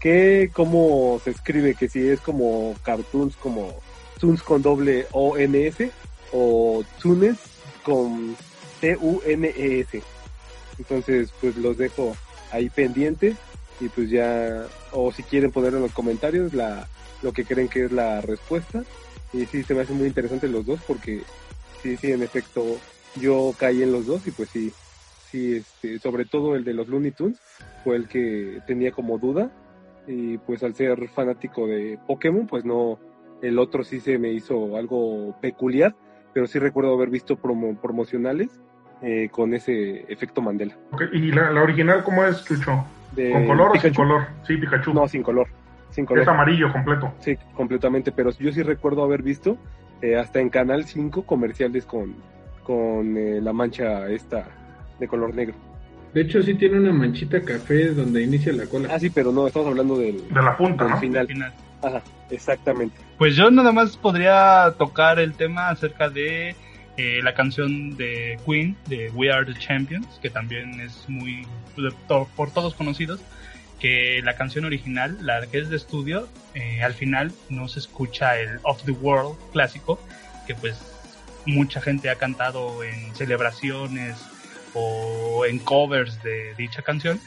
Que 0.00 0.50
como 0.52 1.20
se 1.22 1.30
escribe, 1.30 1.74
que 1.76 1.88
si 1.88 2.08
es 2.08 2.20
como 2.20 2.74
cartoons, 2.82 3.36
como 3.36 3.72
Tunes 4.18 4.42
con 4.42 4.60
doble 4.62 5.06
O-N-S 5.12 5.90
o 6.32 6.82
Tunes 7.00 7.36
con 7.84 8.34
T-U-N-E-S. 8.80 10.02
Entonces, 10.78 11.34
pues 11.40 11.56
los 11.56 11.76
dejo 11.76 12.18
ahí 12.50 12.70
pendientes 12.70 13.38
y 13.80 13.88
pues 13.88 14.10
ya, 14.10 14.70
o 14.90 15.10
si 15.12 15.22
quieren 15.24 15.52
poner 15.52 15.74
en 15.74 15.80
los 15.82 15.92
comentarios 15.92 16.52
la, 16.52 16.88
lo 17.20 17.32
que 17.32 17.44
creen 17.44 17.68
que 17.68 17.84
es 17.84 17.92
la 17.92 18.20
respuesta. 18.20 18.84
Y 19.32 19.46
sí, 19.46 19.64
se 19.64 19.74
me 19.74 19.82
hacen 19.82 19.96
muy 19.96 20.06
interesantes 20.06 20.50
los 20.50 20.66
dos 20.66 20.80
porque 20.86 21.24
sí, 21.82 21.96
sí, 21.96 22.08
en 22.08 22.22
efecto, 22.22 22.80
yo 23.14 23.54
caí 23.58 23.82
en 23.82 23.92
los 23.92 24.06
dos 24.06 24.26
y 24.26 24.30
pues 24.30 24.50
sí, 24.50 24.74
sí, 25.30 25.54
este, 25.54 25.98
sobre 25.98 26.26
todo 26.26 26.54
el 26.54 26.64
de 26.64 26.74
los 26.74 26.88
Looney 26.88 27.12
Tunes 27.12 27.40
fue 27.82 27.96
el 27.96 28.08
que 28.08 28.60
tenía 28.66 28.92
como 28.92 29.18
duda 29.18 29.50
y 30.06 30.38
pues 30.38 30.62
al 30.62 30.74
ser 30.74 31.08
fanático 31.08 31.66
de 31.66 31.98
Pokémon 32.06 32.46
pues 32.46 32.64
no, 32.64 32.98
el 33.40 33.58
otro 33.58 33.84
sí 33.84 34.00
se 34.00 34.18
me 34.18 34.32
hizo 34.32 34.76
algo 34.76 35.34
peculiar, 35.40 35.96
pero 36.34 36.46
sí 36.46 36.58
recuerdo 36.58 36.94
haber 36.94 37.10
visto 37.10 37.36
promo- 37.36 37.80
promocionales 37.80 38.60
eh, 39.02 39.28
con 39.30 39.52
ese 39.54 40.04
efecto 40.12 40.40
Mandela. 40.40 40.74
¿Y 41.12 41.32
la, 41.32 41.50
la 41.50 41.62
original 41.62 42.02
cómo 42.04 42.24
es, 42.24 42.44
Chucho? 42.44 42.84
De 43.16 43.30
¿Con 43.32 43.46
color 43.46 43.72
o 43.76 43.80
sin 43.80 43.92
color? 43.94 44.22
Sí, 44.46 44.56
Pikachu. 44.56 44.94
No, 44.94 45.06
sin 45.08 45.22
color, 45.22 45.46
sin 45.90 46.06
color. 46.06 46.22
es 46.22 46.28
amarillo 46.28 46.72
completo. 46.72 47.12
Sí, 47.20 47.36
completamente, 47.54 48.12
pero 48.12 48.30
yo 48.30 48.52
sí 48.52 48.62
recuerdo 48.62 49.02
haber 49.02 49.22
visto 49.22 49.58
eh, 50.00 50.16
hasta 50.16 50.40
en 50.40 50.48
Canal 50.48 50.84
5 50.84 51.24
comerciales 51.26 51.84
con, 51.84 52.14
con 52.62 53.16
eh, 53.16 53.40
la 53.42 53.52
mancha 53.52 54.08
esta 54.08 54.46
de 54.98 55.08
color 55.08 55.34
negro. 55.34 55.54
De 56.14 56.20
hecho, 56.22 56.42
sí 56.42 56.54
tiene 56.54 56.78
una 56.78 56.92
manchita 56.92 57.40
café 57.42 57.88
donde 57.88 58.22
inicia 58.22 58.52
la 58.52 58.66
cola. 58.66 58.88
Ah, 58.92 58.98
sí, 58.98 59.10
pero 59.10 59.32
no, 59.32 59.46
estamos 59.46 59.68
hablando 59.68 59.96
del, 59.98 60.28
De 60.28 60.42
la 60.42 60.56
punta, 60.56 60.84
del 60.84 60.92
¿no? 60.94 61.00
final. 61.00 61.20
Al 61.22 61.26
final. 61.26 61.52
Ajá, 61.82 62.02
exactamente. 62.30 62.96
Pues 63.18 63.34
yo 63.34 63.50
nada 63.50 63.72
más 63.72 63.96
podría 63.96 64.72
tocar 64.78 65.18
el 65.18 65.34
tema 65.34 65.70
acerca 65.70 66.08
de 66.10 66.54
eh, 66.96 67.20
la 67.22 67.34
canción 67.34 67.96
de 67.96 68.38
Queen, 68.46 68.76
de 68.86 69.10
We 69.10 69.32
Are 69.32 69.44
the 69.50 69.58
Champions, 69.58 70.06
que 70.20 70.30
también 70.30 70.80
es 70.80 71.08
muy 71.08 71.46
por 72.36 72.50
todos 72.52 72.74
conocidos, 72.74 73.20
que 73.80 74.20
la 74.22 74.36
canción 74.36 74.64
original, 74.64 75.16
la 75.22 75.46
que 75.46 75.58
es 75.58 75.70
de 75.70 75.76
estudio, 75.76 76.28
eh, 76.54 76.82
al 76.82 76.94
final 76.94 77.32
no 77.48 77.66
se 77.66 77.78
escucha 77.78 78.38
el 78.38 78.60
Of 78.62 78.84
the 78.84 78.92
World 78.92 79.36
clásico, 79.52 79.98
que 80.46 80.54
pues 80.54 80.78
mucha 81.46 81.80
gente 81.80 82.10
ha 82.10 82.16
cantado 82.16 82.84
en 82.84 83.14
celebraciones 83.14 84.18
o 84.74 85.44
en 85.46 85.58
covers 85.58 86.22
de 86.22 86.54
dicha 86.56 86.82
canción. 86.82 87.20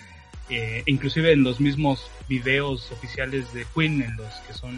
Eh, 0.50 0.84
inclusive 0.86 1.32
en 1.32 1.44
los 1.44 1.60
mismos 1.60 2.10
videos 2.30 2.92
oficiales 2.92 3.52
de 3.54 3.66
Queen, 3.74 4.02
en 4.02 4.16
los 4.16 4.34
que 4.48 4.54
son 4.54 4.78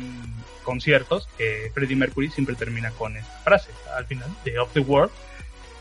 conciertos, 0.63 1.27
eh, 1.39 1.71
Freddie 1.73 1.95
Mercury 1.95 2.29
siempre 2.29 2.55
termina 2.55 2.91
con 2.91 3.17
esta 3.17 3.39
frase 3.39 3.69
al 3.95 4.05
final 4.05 4.29
de 4.45 4.59
Of 4.59 4.71
the 4.73 4.79
World, 4.79 5.11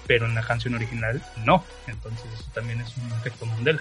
pero 0.07 0.27
en 0.27 0.35
la 0.35 0.43
canción 0.43 0.75
original 0.75 1.23
no. 1.45 1.65
Entonces 1.87 2.27
eso 2.35 2.51
también 2.53 2.81
es 2.81 2.97
un 2.97 3.13
efecto 3.13 3.47
Mandela. 3.47 3.81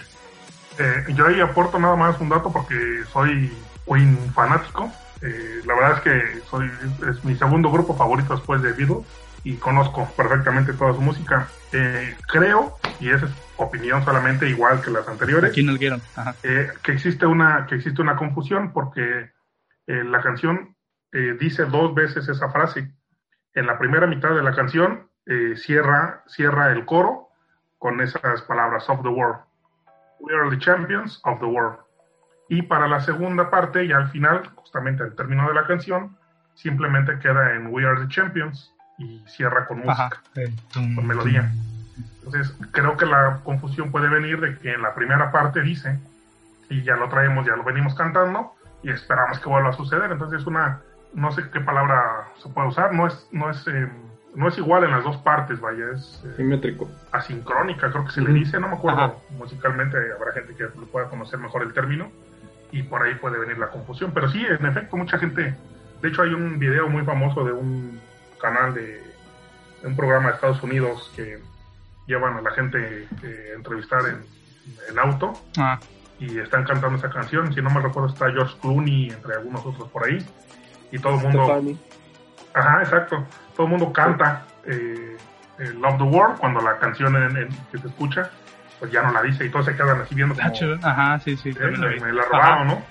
Eh, 0.78 1.04
yo 1.14 1.26
ahí 1.26 1.40
aporto 1.40 1.78
nada 1.78 1.96
más 1.96 2.20
un 2.20 2.28
dato 2.28 2.52
porque 2.52 3.02
soy 3.12 3.52
Queen 3.86 4.18
fanático. 4.34 4.92
Eh, 5.22 5.62
la 5.64 5.74
verdad 5.74 5.92
es 5.96 6.02
que 6.02 6.40
soy, 6.50 6.70
es 7.10 7.24
mi 7.24 7.34
segundo 7.36 7.70
grupo 7.70 7.96
favorito 7.96 8.36
después 8.36 8.60
de 8.62 8.72
Beatles 8.72 9.06
y 9.44 9.54
conozco 9.54 10.06
perfectamente 10.16 10.72
toda 10.74 10.92
su 10.92 11.00
música. 11.00 11.48
Eh, 11.72 12.14
creo, 12.28 12.76
y 13.00 13.10
esa 13.10 13.26
es 13.26 13.32
opinión 13.56 14.04
solamente 14.04 14.48
igual 14.48 14.82
que 14.82 14.90
las 14.90 15.06
anteriores, 15.08 15.50
Aquí 15.50 15.62
nos 15.62 15.78
vieron. 15.78 16.00
Ajá. 16.14 16.34
eh, 16.42 16.68
que 16.82 16.92
existe 16.92 17.26
una 17.26 17.66
que 17.66 17.76
existe 17.76 18.02
una 18.02 18.16
confusión 18.16 18.72
porque 18.72 19.30
eh, 19.86 20.04
la 20.04 20.20
canción 20.20 20.76
eh, 21.12 21.36
dice 21.40 21.64
dos 21.64 21.94
veces 21.94 22.28
esa 22.28 22.50
frase. 22.50 22.92
En 23.54 23.66
la 23.66 23.78
primera 23.78 24.06
mitad 24.06 24.34
de 24.34 24.42
la 24.42 24.52
canción 24.54 25.08
eh, 25.26 25.54
cierra 25.56 26.22
cierra 26.26 26.72
el 26.72 26.84
coro 26.84 27.28
con 27.78 28.00
esas 28.00 28.42
palabras 28.42 28.88
of 28.88 29.02
the 29.02 29.08
world. 29.08 29.40
We 30.20 30.34
are 30.34 30.50
the 30.50 30.58
champions 30.58 31.20
of 31.24 31.38
the 31.40 31.46
world. 31.46 31.78
Y 32.48 32.62
para 32.62 32.86
la 32.86 33.00
segunda 33.00 33.50
parte 33.50 33.84
y 33.84 33.92
al 33.92 34.08
final, 34.10 34.48
justamente 34.54 35.02
al 35.02 35.14
término 35.14 35.48
de 35.48 35.54
la 35.54 35.66
canción, 35.66 36.16
simplemente 36.54 37.18
queda 37.18 37.54
en 37.54 37.68
We 37.68 37.84
are 37.84 38.00
the 38.00 38.08
champions 38.08 38.72
y 38.98 39.22
cierra 39.26 39.66
con 39.66 39.78
música 39.78 40.06
Ajá. 40.06 40.22
Con 40.72 41.06
melodía. 41.06 41.50
Entonces, 42.18 42.54
creo 42.72 42.96
que 42.96 43.06
la 43.06 43.40
confusión 43.44 43.90
puede 43.90 44.08
venir 44.08 44.40
de 44.40 44.58
que 44.58 44.72
en 44.72 44.82
la 44.82 44.94
primera 44.94 45.30
parte 45.30 45.62
dice, 45.62 45.98
y 46.68 46.82
ya 46.82 46.96
lo 46.96 47.08
traemos, 47.08 47.46
ya 47.46 47.56
lo 47.56 47.64
venimos 47.64 47.94
cantando, 47.94 48.52
y 48.82 48.90
esperamos 48.90 49.38
que 49.38 49.48
vuelva 49.48 49.70
a 49.70 49.72
suceder. 49.72 50.10
Entonces, 50.10 50.40
es 50.40 50.46
una, 50.46 50.80
no 51.14 51.30
sé 51.32 51.48
qué 51.52 51.60
palabra 51.60 52.28
se 52.42 52.48
puede 52.48 52.68
usar, 52.68 52.92
no 52.92 53.06
es, 53.06 53.28
no 53.32 53.50
es, 53.50 53.66
eh, 53.68 53.88
no 54.34 54.48
es 54.48 54.58
igual 54.58 54.84
en 54.84 54.90
las 54.90 55.04
dos 55.04 55.16
partes, 55.18 55.60
vaya, 55.60 55.84
es 55.94 56.22
eh, 56.24 56.34
Simétrico. 56.36 56.90
asincrónica, 57.12 57.90
creo 57.90 58.04
que 58.04 58.10
se 58.10 58.20
le 58.20 58.32
dice, 58.32 58.58
no 58.60 58.68
me 58.68 58.74
acuerdo 58.74 59.00
Ajá. 59.00 59.14
musicalmente, 59.38 59.96
habrá 60.12 60.32
gente 60.32 60.54
que 60.54 60.66
pueda 60.92 61.08
conocer 61.08 61.38
mejor 61.38 61.62
el 61.62 61.72
término, 61.72 62.10
y 62.72 62.82
por 62.82 63.02
ahí 63.02 63.14
puede 63.14 63.38
venir 63.38 63.58
la 63.58 63.68
confusión. 63.68 64.10
Pero 64.12 64.28
sí, 64.28 64.44
en 64.44 64.66
efecto, 64.66 64.96
mucha 64.96 65.18
gente, 65.18 65.54
de 66.02 66.08
hecho 66.08 66.22
hay 66.22 66.34
un 66.34 66.58
video 66.58 66.88
muy 66.88 67.04
famoso 67.04 67.44
de 67.44 67.52
un 67.52 68.00
canal 68.40 68.74
de, 68.74 69.00
de 69.80 69.88
un 69.88 69.96
programa 69.96 70.28
de 70.28 70.34
Estados 70.34 70.62
Unidos 70.62 71.10
que 71.14 71.38
llevan 72.06 72.36
a 72.36 72.40
la 72.40 72.50
gente 72.52 73.08
eh, 73.22 73.50
a 73.52 73.56
entrevistar 73.56 74.00
en, 74.06 74.24
en 74.90 74.98
auto 74.98 75.32
Ah, 75.58 75.78
y 76.18 76.38
están 76.38 76.64
cantando 76.64 76.96
esa 76.98 77.10
canción. 77.10 77.52
Si 77.52 77.60
no 77.60 77.70
me 77.70 77.80
recuerdo, 77.80 78.08
está 78.08 78.30
George 78.30 78.56
Clooney, 78.60 79.10
entre 79.10 79.34
algunos 79.34 79.64
otros 79.66 79.88
por 79.90 80.06
ahí. 80.06 80.24
Y 80.92 80.98
todo 80.98 81.14
el 81.16 81.22
mundo. 81.22 81.44
Stefani. 81.44 81.78
Ajá, 82.54 82.82
exacto. 82.82 83.26
Todo 83.56 83.66
el 83.66 83.70
mundo 83.72 83.92
canta 83.92 84.46
eh, 84.64 85.16
eh, 85.58 85.72
Love 85.78 85.98
the 85.98 86.02
World 86.04 86.38
cuando 86.38 86.60
la 86.60 86.78
canción 86.78 87.16
en- 87.16 87.36
en- 87.36 87.48
que 87.70 87.78
se 87.78 87.88
escucha, 87.88 88.30
pues 88.78 88.90
ya 88.92 89.02
no 89.02 89.12
la 89.12 89.22
dice 89.22 89.44
y 89.44 89.50
todos 89.50 89.66
se 89.66 89.74
quedan 89.76 90.00
así 90.00 90.14
viendo 90.14 90.34
como. 90.34 90.46
Ajá, 90.82 91.18
sí, 91.20 91.36
sí. 91.36 91.50
"Eh, 91.50 91.54
me, 91.78 92.00
me 92.00 92.12
la 92.12 92.22
Ajá. 92.22 92.30
robaron, 92.30 92.66
¿no? 92.68 92.82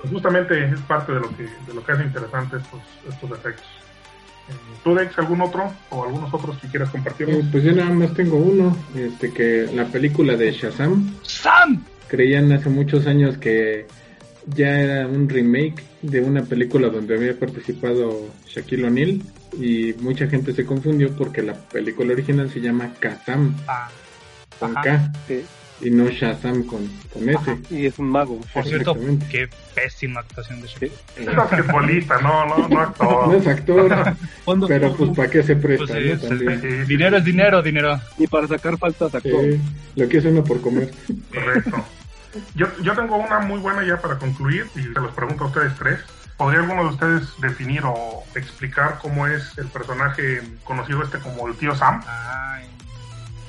Pues 0.00 0.12
justamente 0.12 0.64
es 0.64 0.80
parte 0.82 1.12
de 1.12 1.20
lo 1.20 1.28
que, 1.36 1.44
de 1.44 1.74
lo 1.74 1.82
que 1.84 1.92
hace 1.92 2.02
interesante 2.04 2.56
estos, 2.58 2.80
estos 3.08 3.30
efectos. 3.30 3.66
¿Tú, 4.84 4.94
Dex, 4.94 5.18
algún 5.18 5.40
otro 5.40 5.72
o 5.90 6.04
algunos 6.04 6.32
otros 6.32 6.56
que 6.58 6.68
quieras 6.68 6.90
compartirnos? 6.90 7.38
Eh, 7.38 7.48
pues 7.50 7.64
yo 7.64 7.72
nada 7.72 7.90
más 7.90 8.14
tengo 8.14 8.36
uno, 8.36 8.76
este 8.94 9.32
que 9.32 9.68
la 9.74 9.84
película 9.86 10.36
de 10.36 10.52
Shazam 10.52 11.14
¡Sam! 11.22 11.82
creían 12.06 12.52
hace 12.52 12.68
muchos 12.68 13.06
años 13.06 13.36
que 13.38 13.86
ya 14.46 14.78
era 14.80 15.08
un 15.08 15.28
remake 15.28 15.82
de 16.02 16.20
una 16.20 16.42
película 16.44 16.88
donde 16.88 17.16
había 17.16 17.36
participado 17.36 18.28
Shaquille 18.46 18.84
O'Neal 18.86 19.20
y 19.60 19.92
mucha 19.98 20.28
gente 20.28 20.52
se 20.52 20.64
confundió 20.64 21.10
porque 21.16 21.42
la 21.42 21.54
película 21.54 22.12
original 22.12 22.48
se 22.50 22.60
llama 22.60 22.92
Kazam 23.00 23.56
Ah, 23.66 23.88
con 24.60 24.70
Ajá. 24.76 24.82
K 24.82 25.12
Sí. 25.26 25.42
Y 25.80 25.90
no 25.90 26.08
Shazam 26.08 26.64
con, 26.64 26.86
con. 27.12 27.28
Y 27.70 27.86
es 27.86 27.98
un 27.98 28.08
mago. 28.08 28.40
por 28.54 28.64
cierto, 28.66 28.96
qué 29.30 29.48
pésima 29.74 30.20
actuación 30.20 30.62
de 30.62 30.68
Shaquille. 30.68 30.92
Es 31.18 31.34
basquetbolista, 31.36 32.18
no, 32.20 32.46
no, 32.46 32.68
no 32.68 32.80
actor. 32.80 33.28
No 33.28 33.34
es 33.34 33.46
actor, 33.46 34.14
¿Cuándo- 34.44 34.66
pero 34.68 34.94
pues 34.96 35.10
para 35.16 35.28
qué 35.30 35.42
se 35.42 35.56
presta, 35.56 35.86
Pues 35.86 35.98
sí, 35.98 36.08
¿no? 36.08 36.14
es- 36.14 36.28
También. 36.28 36.60
Sí, 36.62 36.68
sí, 36.70 36.76
Dinero 36.86 37.16
es 37.18 37.24
dinero, 37.24 37.62
dinero. 37.62 38.00
Ni 38.18 38.26
para 38.26 38.46
sacar 38.48 38.78
faltas. 38.78 39.12
Sí, 39.22 39.60
lo 39.96 40.08
que 40.08 40.18
es 40.18 40.24
uno 40.24 40.42
por 40.42 40.60
comer. 40.60 40.90
Correcto. 41.34 41.84
Yo, 42.54 42.66
yo 42.82 42.94
tengo 42.94 43.16
una 43.16 43.40
muy 43.40 43.58
buena 43.60 43.86
ya 43.86 43.98
para 44.00 44.18
concluir 44.18 44.66
y 44.76 44.82
se 44.82 44.88
los 44.90 45.12
pregunto 45.12 45.44
a 45.44 45.46
ustedes 45.48 45.72
tres. 45.78 46.00
¿Podría 46.36 46.60
alguno 46.60 46.82
de 46.84 46.88
ustedes 46.90 47.22
definir 47.40 47.80
o 47.84 48.22
explicar 48.34 48.98
cómo 49.00 49.26
es 49.26 49.56
el 49.56 49.68
personaje 49.68 50.42
conocido 50.64 51.02
este 51.02 51.18
como 51.18 51.48
el 51.48 51.54
tío 51.56 51.74
Sam? 51.74 52.02
Ay, 52.06 52.66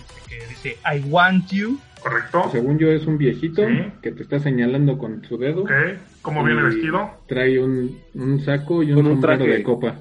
este 0.07 0.29
que 0.29 0.47
dice, 0.47 0.77
I 0.93 0.99
want 1.09 1.49
you. 1.51 1.79
¿Correcto? 2.09 2.49
Según 2.51 2.77
yo 2.77 2.89
es 2.89 3.05
un 3.05 3.17
viejito 3.17 3.65
Sí. 3.67 3.91
que 4.01 4.11
te 4.11 4.23
está 4.23 4.39
señalando 4.39 4.97
con 4.97 5.23
su 5.25 5.37
dedo. 5.37 5.61
Ok. 5.63 5.71
¿Cómo 6.21 6.43
viene 6.43 6.61
y 6.61 6.65
vestido? 6.65 7.09
Trae 7.27 7.59
un, 7.59 7.99
un 8.13 8.39
saco 8.41 8.83
y 8.83 8.91
un, 8.91 8.95
Con 8.95 9.05
un 9.07 9.11
sombrero 9.13 9.37
traje. 9.43 9.57
de 9.57 9.63
copa. 9.63 9.95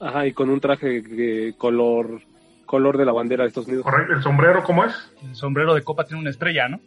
Ajá, 0.00 0.26
y 0.26 0.32
con 0.32 0.50
un 0.50 0.60
traje 0.60 1.02
que- 1.02 1.54
color 1.58 2.20
color 2.64 2.96
de 2.96 3.04
la 3.04 3.12
bandera 3.12 3.44
de 3.44 3.48
Estados 3.48 3.68
Unidos. 3.68 3.84
Correcto. 3.84 4.14
¿El 4.14 4.22
sombrero 4.22 4.62
cómo 4.64 4.84
es? 4.86 4.94
El 5.22 5.34
sombrero 5.34 5.74
de 5.74 5.82
copa 5.82 6.04
tiene 6.04 6.22
una 6.22 6.30
estrella, 6.30 6.68
¿no? 6.68 6.80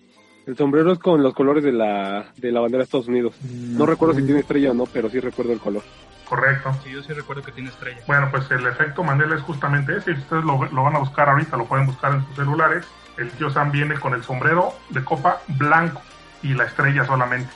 El 0.47 0.57
sombrero 0.57 0.91
es 0.91 0.97
con 0.99 1.21
los 1.21 1.33
colores 1.35 1.63
de 1.63 1.71
la, 1.73 2.33
de 2.37 2.51
la 2.51 2.59
bandera 2.59 2.79
de 2.79 2.83
Estados 2.85 3.07
Unidos. 3.07 3.35
No 3.43 3.85
recuerdo 3.85 4.15
si 4.15 4.23
tiene 4.23 4.39
estrella 4.39 4.71
o 4.71 4.73
no, 4.73 4.85
pero 4.91 5.09
sí 5.09 5.19
recuerdo 5.19 5.53
el 5.53 5.59
color. 5.59 5.83
Correcto. 6.27 6.71
Sí, 6.83 6.89
yo 6.91 7.03
sí 7.03 7.13
recuerdo 7.13 7.43
que 7.43 7.51
tiene 7.51 7.69
estrella. 7.69 7.99
Bueno, 8.07 8.29
pues 8.31 8.49
el 8.49 8.65
efecto 8.65 9.03
Mandela 9.03 9.35
es 9.35 9.41
justamente 9.41 9.95
ese. 9.95 10.15
Si 10.15 10.21
ustedes 10.21 10.43
lo, 10.43 10.65
lo 10.65 10.83
van 10.83 10.95
a 10.95 10.99
buscar 10.99 11.29
ahorita, 11.29 11.55
lo 11.55 11.65
pueden 11.65 11.85
buscar 11.85 12.13
en 12.15 12.25
sus 12.25 12.35
celulares. 12.35 12.85
El 13.17 13.31
tío 13.31 13.49
Sam 13.49 13.71
viene 13.71 13.95
con 13.99 14.13
el 14.13 14.23
sombrero 14.23 14.73
de 14.89 15.03
copa 15.03 15.41
blanco 15.47 16.01
y 16.43 16.53
la 16.53 16.65
estrella 16.65 17.05
solamente. 17.05 17.51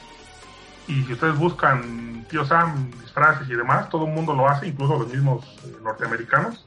Y 0.88 1.04
si 1.04 1.14
ustedes 1.14 1.38
buscan 1.38 2.26
tío 2.30 2.46
Sam, 2.46 2.90
disfraces 3.02 3.48
y 3.50 3.56
demás, 3.56 3.90
todo 3.90 4.06
el 4.06 4.12
mundo 4.14 4.34
lo 4.34 4.48
hace, 4.48 4.68
incluso 4.68 4.98
los 5.00 5.08
mismos 5.10 5.46
eh, 5.66 5.76
norteamericanos, 5.84 6.64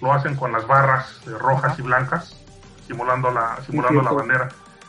lo 0.00 0.12
hacen 0.12 0.34
con 0.36 0.52
las 0.52 0.66
barras 0.66 1.20
eh, 1.26 1.30
rojas 1.38 1.78
y 1.78 1.82
blancas, 1.82 2.36
simulando 2.86 3.30
la, 3.30 3.58
simulando 3.64 4.02
la 4.02 4.12
bandera. 4.12 4.48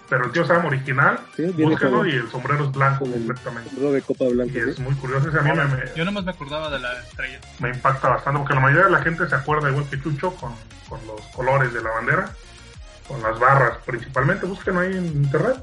Pero 0.10 0.26
el 0.26 0.32
tío 0.32 0.46
Sam 0.46 0.66
original, 0.66 1.18
Sí, 1.36 1.44
con- 1.54 2.08
y 2.08 2.12
el 2.12 2.30
sombrero 2.30 2.66
es 2.66 2.72
blanco 2.72 3.06
completamente. 3.06 3.70
sombrero 3.70 3.92
de 3.94 4.02
copa 4.02 4.26
blanca. 4.26 4.54
Y 4.54 4.70
es 4.70 4.80
muy 4.80 4.94
curioso, 4.96 5.30
ese 5.30 5.40
a 5.40 5.42
mí 5.42 5.52
me- 5.52 5.66
me, 5.66 5.84
Yo 5.96 6.04
nomás 6.06 6.24
me 6.26 6.32
acordaba 6.32 6.70
de 6.70 6.80
la 6.80 6.94
estrella. 7.00 7.40
me 7.60 7.70
impacta 7.70 8.10
bastante 8.10 8.40
porque 8.40 8.54
la 8.54 8.60
mayoría 8.60 8.86
de 8.86 8.92
la 8.92 9.02
gente 9.02 9.28
se 9.28 9.36
acuerda 9.36 9.70
igual 9.70 9.86
que 9.90 10.02
Chucho 10.02 10.36
con, 10.36 10.54
con 10.90 11.00
los 11.08 11.22
colores 11.36 11.74
de 11.74 11.82
la 11.82 11.90
bandera, 11.92 12.32
con 13.08 13.22
las 13.22 13.40
barras 13.40 13.78
principalmente. 13.86 14.46
Busquen 14.46 14.78
ahí 14.78 14.98
en 14.98 15.06
internet 15.06 15.58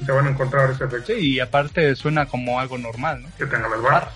y 0.00 0.04
se 0.04 0.12
van 0.12 0.26
a 0.26 0.30
encontrar 0.30 0.70
ese 0.70 0.84
efecto 0.84 1.12
Sí, 1.12 1.34
y 1.34 1.40
aparte 1.40 1.94
suena 1.94 2.26
como 2.26 2.58
algo 2.58 2.78
normal, 2.78 3.22
¿no? 3.22 3.28
que 3.36 3.46
tenga 3.46 3.68
las 3.68 3.82
barras. 3.82 4.14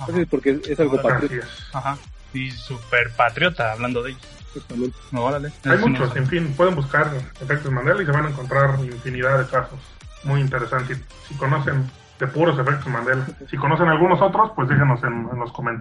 Ajá. 0.00 0.12
Sí, 0.12 0.24
porque 0.26 0.60
es 0.68 0.80
algo 0.80 0.98
Así 0.98 1.08
patriota. 1.08 1.46
Ajá. 1.72 1.98
Y 2.34 2.50
super 2.50 3.10
patriota, 3.10 3.72
hablando 3.72 4.02
de 4.02 4.10
ellos. 4.10 4.22
Exactamente. 4.54 4.96
No, 5.10 5.24
órale. 5.24 5.48
Hay 5.64 5.72
Eso 5.72 5.84
sí 5.84 5.90
no 5.90 5.98
muchos, 5.98 6.16
en 6.16 6.26
fin, 6.26 6.54
pueden 6.54 6.74
buscar 6.74 7.10
efectos 7.40 7.70
Mandela 7.72 8.02
y 8.02 8.06
se 8.06 8.12
van 8.12 8.26
a 8.26 8.30
encontrar 8.30 8.78
infinidad 8.80 9.38
de 9.38 9.46
casos 9.46 9.78
muy 10.24 10.40
interesantes. 10.40 10.98
Si 11.28 11.34
conocen 11.34 11.90
de 12.18 12.26
puros 12.26 12.58
efectos 12.58 12.86
Mandela, 12.86 13.26
si 13.50 13.56
conocen 13.56 13.88
algunos 13.88 14.20
otros, 14.20 14.52
pues 14.54 14.68
déjenos 14.68 15.02
en, 15.04 15.28
en 15.32 15.38
los 15.38 15.52
comentarios. 15.52 15.80